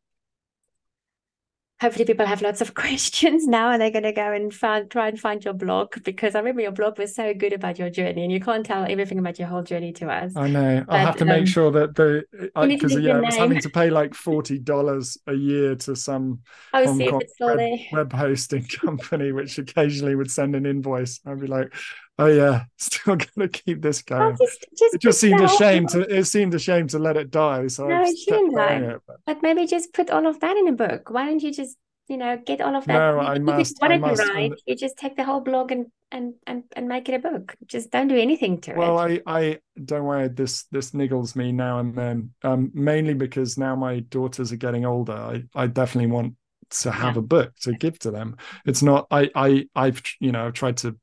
[1.82, 5.08] hopefully people have lots of questions now and they're going to go and find, try
[5.08, 8.22] and find your blog because I remember your blog was so good about your journey
[8.22, 10.32] and you can't tell everything about your whole journey to us.
[10.36, 10.84] I know.
[10.86, 12.24] But, I'll have to make um, sure that the
[12.68, 16.40] because yeah, I was having to pay like forty dollars a year to some
[16.72, 21.18] oh, Hong Kong web, web, hosting company, which occasionally would send an invoice.
[21.26, 21.74] I'd be like,
[22.18, 24.36] oh yeah, still gonna keep this going.
[24.36, 27.30] Just, just it just seemed a shame to it seemed a shame to let it
[27.30, 27.66] die.
[27.68, 29.16] So no, it shouldn't it, but...
[29.26, 29.42] but...
[29.42, 31.10] maybe just put all of that in a book.
[31.10, 31.76] Why don't you just
[32.08, 32.92] you know get all of that?
[32.92, 33.76] No, I must.
[33.80, 34.22] What I must.
[34.22, 37.56] write, you just take the whole blog and and and and make it a book.
[37.66, 39.22] Just don't do anything to well, it.
[39.24, 40.28] Well, I I don't worry.
[40.28, 42.34] This this niggles me now and then.
[42.42, 45.14] Um, mainly because now my daughters are getting older.
[45.14, 46.34] I I definitely want
[46.70, 47.20] to have yeah.
[47.20, 48.36] a book to give to them.
[48.66, 50.96] It's not I I I've you know I've tried to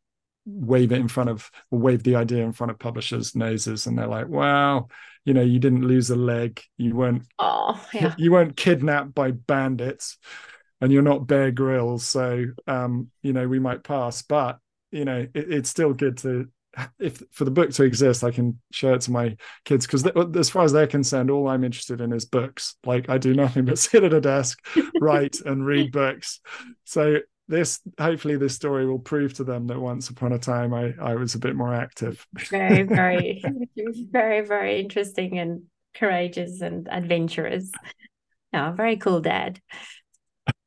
[0.46, 4.08] wave it in front of wave the idea in front of publishers' noses, and they're
[4.08, 4.88] like, "Wow,
[5.26, 8.16] you know, you didn't lose a leg, you weren't, oh, yeah.
[8.18, 10.18] you weren't kidnapped by bandits,
[10.82, 14.60] and you're not Bear Grylls, so um, you know, we might pass." But
[14.92, 16.50] you know, it, it's still good to
[17.00, 20.50] if for the book to exist, I can show it to my kids because as
[20.50, 22.76] far as they're concerned, all I'm interested in is books.
[22.86, 24.60] Like I do nothing but sit at a desk,
[25.00, 26.40] write, and read books.
[26.86, 27.18] So
[27.50, 31.16] this hopefully this story will prove to them that once upon a time I I
[31.16, 32.26] was a bit more active.
[32.50, 33.44] very very
[34.12, 35.64] very very interesting and
[35.96, 37.72] courageous and adventurous.
[38.54, 39.60] No, very cool dad.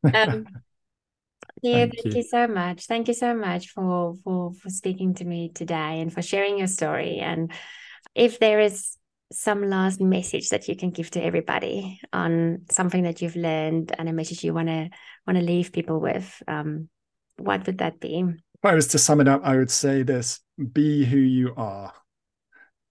[0.05, 0.47] Um,
[1.63, 2.13] yeah, thank, thank you.
[2.17, 2.23] you.
[2.23, 2.87] so much.
[2.87, 6.67] Thank you so much for for for speaking to me today and for sharing your
[6.67, 7.19] story.
[7.19, 7.53] And
[8.15, 8.97] if there is
[9.33, 14.09] some last message that you can give to everybody on something that you've learned and
[14.09, 14.91] a message you want to
[15.27, 16.43] want to leave people with?
[16.47, 16.89] Um,
[17.39, 18.21] what would that be?
[18.21, 20.41] If i was to sum it up i would say this
[20.73, 21.93] be who you are.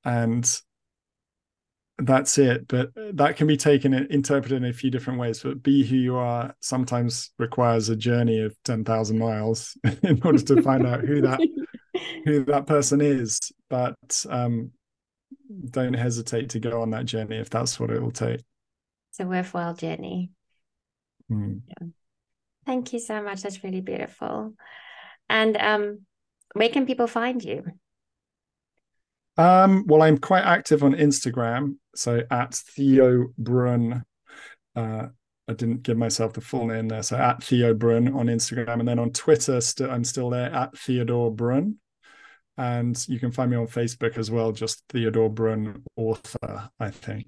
[0.03, 0.61] And
[1.97, 2.67] that's it.
[2.67, 5.95] But that can be taken and interpreted in a few different ways but be who
[5.95, 11.21] you are sometimes requires a journey of 10,000 miles in order to find out who
[11.21, 11.39] that
[12.25, 13.39] who that person is.
[13.69, 14.71] But um
[15.69, 18.41] don't hesitate to go on that journey if that's what it will take.
[19.09, 20.31] It's a worthwhile journey.
[21.29, 21.61] Mm.
[21.67, 21.87] Yeah.
[22.65, 23.41] Thank you so much.
[23.41, 24.53] That's really beautiful.
[25.29, 25.99] And um,
[26.53, 27.63] where can people find you?
[29.37, 31.77] Um, well, I'm quite active on Instagram.
[31.95, 34.03] So at Theo Brun.
[34.75, 35.07] Uh,
[35.47, 37.03] I didn't give myself the full name there.
[37.03, 38.79] So at Theo Brun on Instagram.
[38.79, 41.77] And then on Twitter, st- I'm still there at Theodore Brun.
[42.57, 47.27] And you can find me on Facebook as well, just Theodore Brun author, I think.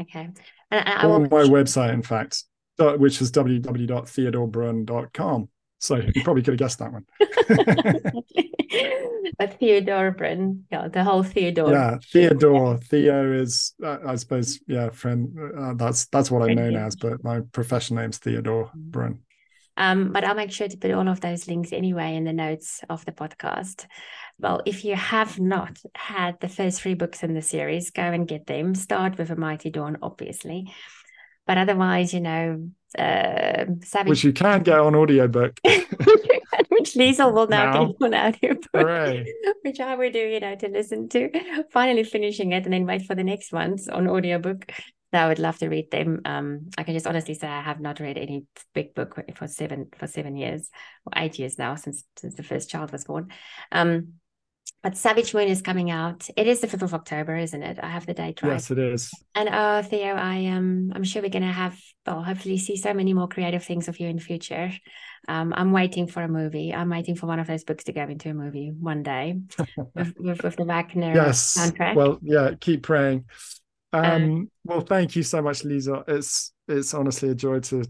[0.00, 0.30] Okay.
[0.70, 2.44] And I, I on my website, in fact,
[2.78, 5.48] which is www.theodorebrun.com.
[5.78, 7.06] So you probably could have guessed that one.
[9.38, 11.72] but Theodore Brun, yeah, the whole Theodore.
[11.72, 12.76] Yeah, Theodore.
[12.78, 15.34] Theo is, uh, I suppose, yeah, friend.
[15.58, 18.90] Uh, that's that's what I'm known as, but my professional name's Theodore mm-hmm.
[18.90, 19.20] Brun.
[19.76, 22.80] Um, but I'll make sure to put all of those links anyway in the notes
[22.88, 23.86] of the podcast.
[24.38, 28.28] Well, if you have not had the first three books in the series, go and
[28.28, 28.74] get them.
[28.74, 30.72] Start with A Mighty Dawn, obviously.
[31.46, 34.08] But otherwise, you know, uh, Savage...
[34.08, 35.58] Which you can get on audiobook.
[35.64, 37.84] which Liezl will now, now.
[37.86, 38.66] get on audiobook.
[38.74, 39.34] Hooray.
[39.62, 41.30] Which I will do, you know, to listen to.
[41.70, 44.72] Finally finishing it and then wait for the next ones on audiobook.
[45.12, 46.20] I would love to read them.
[46.24, 49.88] Um, I can just honestly say I have not read any big book for seven
[49.96, 50.70] for seven years
[51.04, 53.28] or eight years now since since the first child was born.
[53.72, 54.14] Um,
[54.82, 56.28] but Savage Moon is coming out.
[56.36, 57.78] It is the fifth of October, isn't it?
[57.82, 58.52] I have the date right.
[58.52, 59.10] Yes, it is.
[59.34, 60.56] And oh, Theo, I am.
[60.56, 61.78] Um, I'm sure we're going to have.
[62.06, 64.72] Well, hopefully, see so many more creative things of you in the future.
[65.28, 66.72] Um, I'm waiting for a movie.
[66.72, 69.38] I'm waiting for one of those books to go into a movie one day
[69.94, 71.58] with, with, with, the Wagner yes.
[71.58, 71.94] soundtrack.
[71.94, 73.26] Well, yeah, keep praying.
[73.92, 76.04] Um, um, well, thank you so much, Lisa.
[76.06, 77.84] It's it's honestly a joy to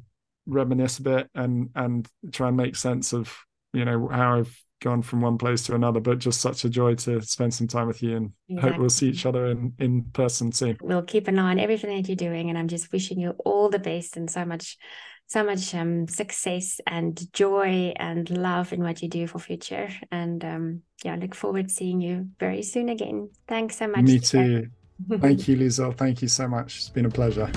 [0.47, 3.35] reminisce a bit and and try and make sense of
[3.73, 6.01] you know how I've gone from one place to another.
[6.01, 8.71] But just such a joy to spend some time with you, and exactly.
[8.71, 10.79] hope we'll see each other in in person soon.
[10.81, 13.69] We'll keep an eye on everything that you're doing, and I'm just wishing you all
[13.69, 14.79] the best and so much
[15.27, 19.89] so much um, success and joy and love in what you do for future.
[20.11, 23.31] And um, yeah, I look forward to seeing you very soon again.
[23.47, 24.03] Thanks so much.
[24.03, 24.67] Me too.
[25.09, 25.93] Thank you, Lisa.
[25.93, 26.77] Thank you so much.
[26.77, 27.51] It's been a pleasure.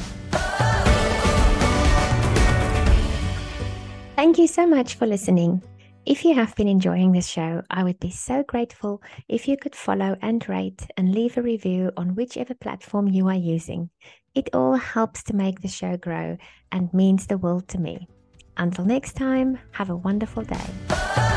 [4.16, 5.62] Thank you so much for listening.
[6.06, 9.76] If you have been enjoying this show, I would be so grateful if you could
[9.76, 13.90] follow and rate and leave a review on whichever platform you are using.
[14.36, 16.38] It all helps to make the show grow
[16.72, 18.08] and means the world to me.
[18.58, 21.33] Until next time, have a wonderful day.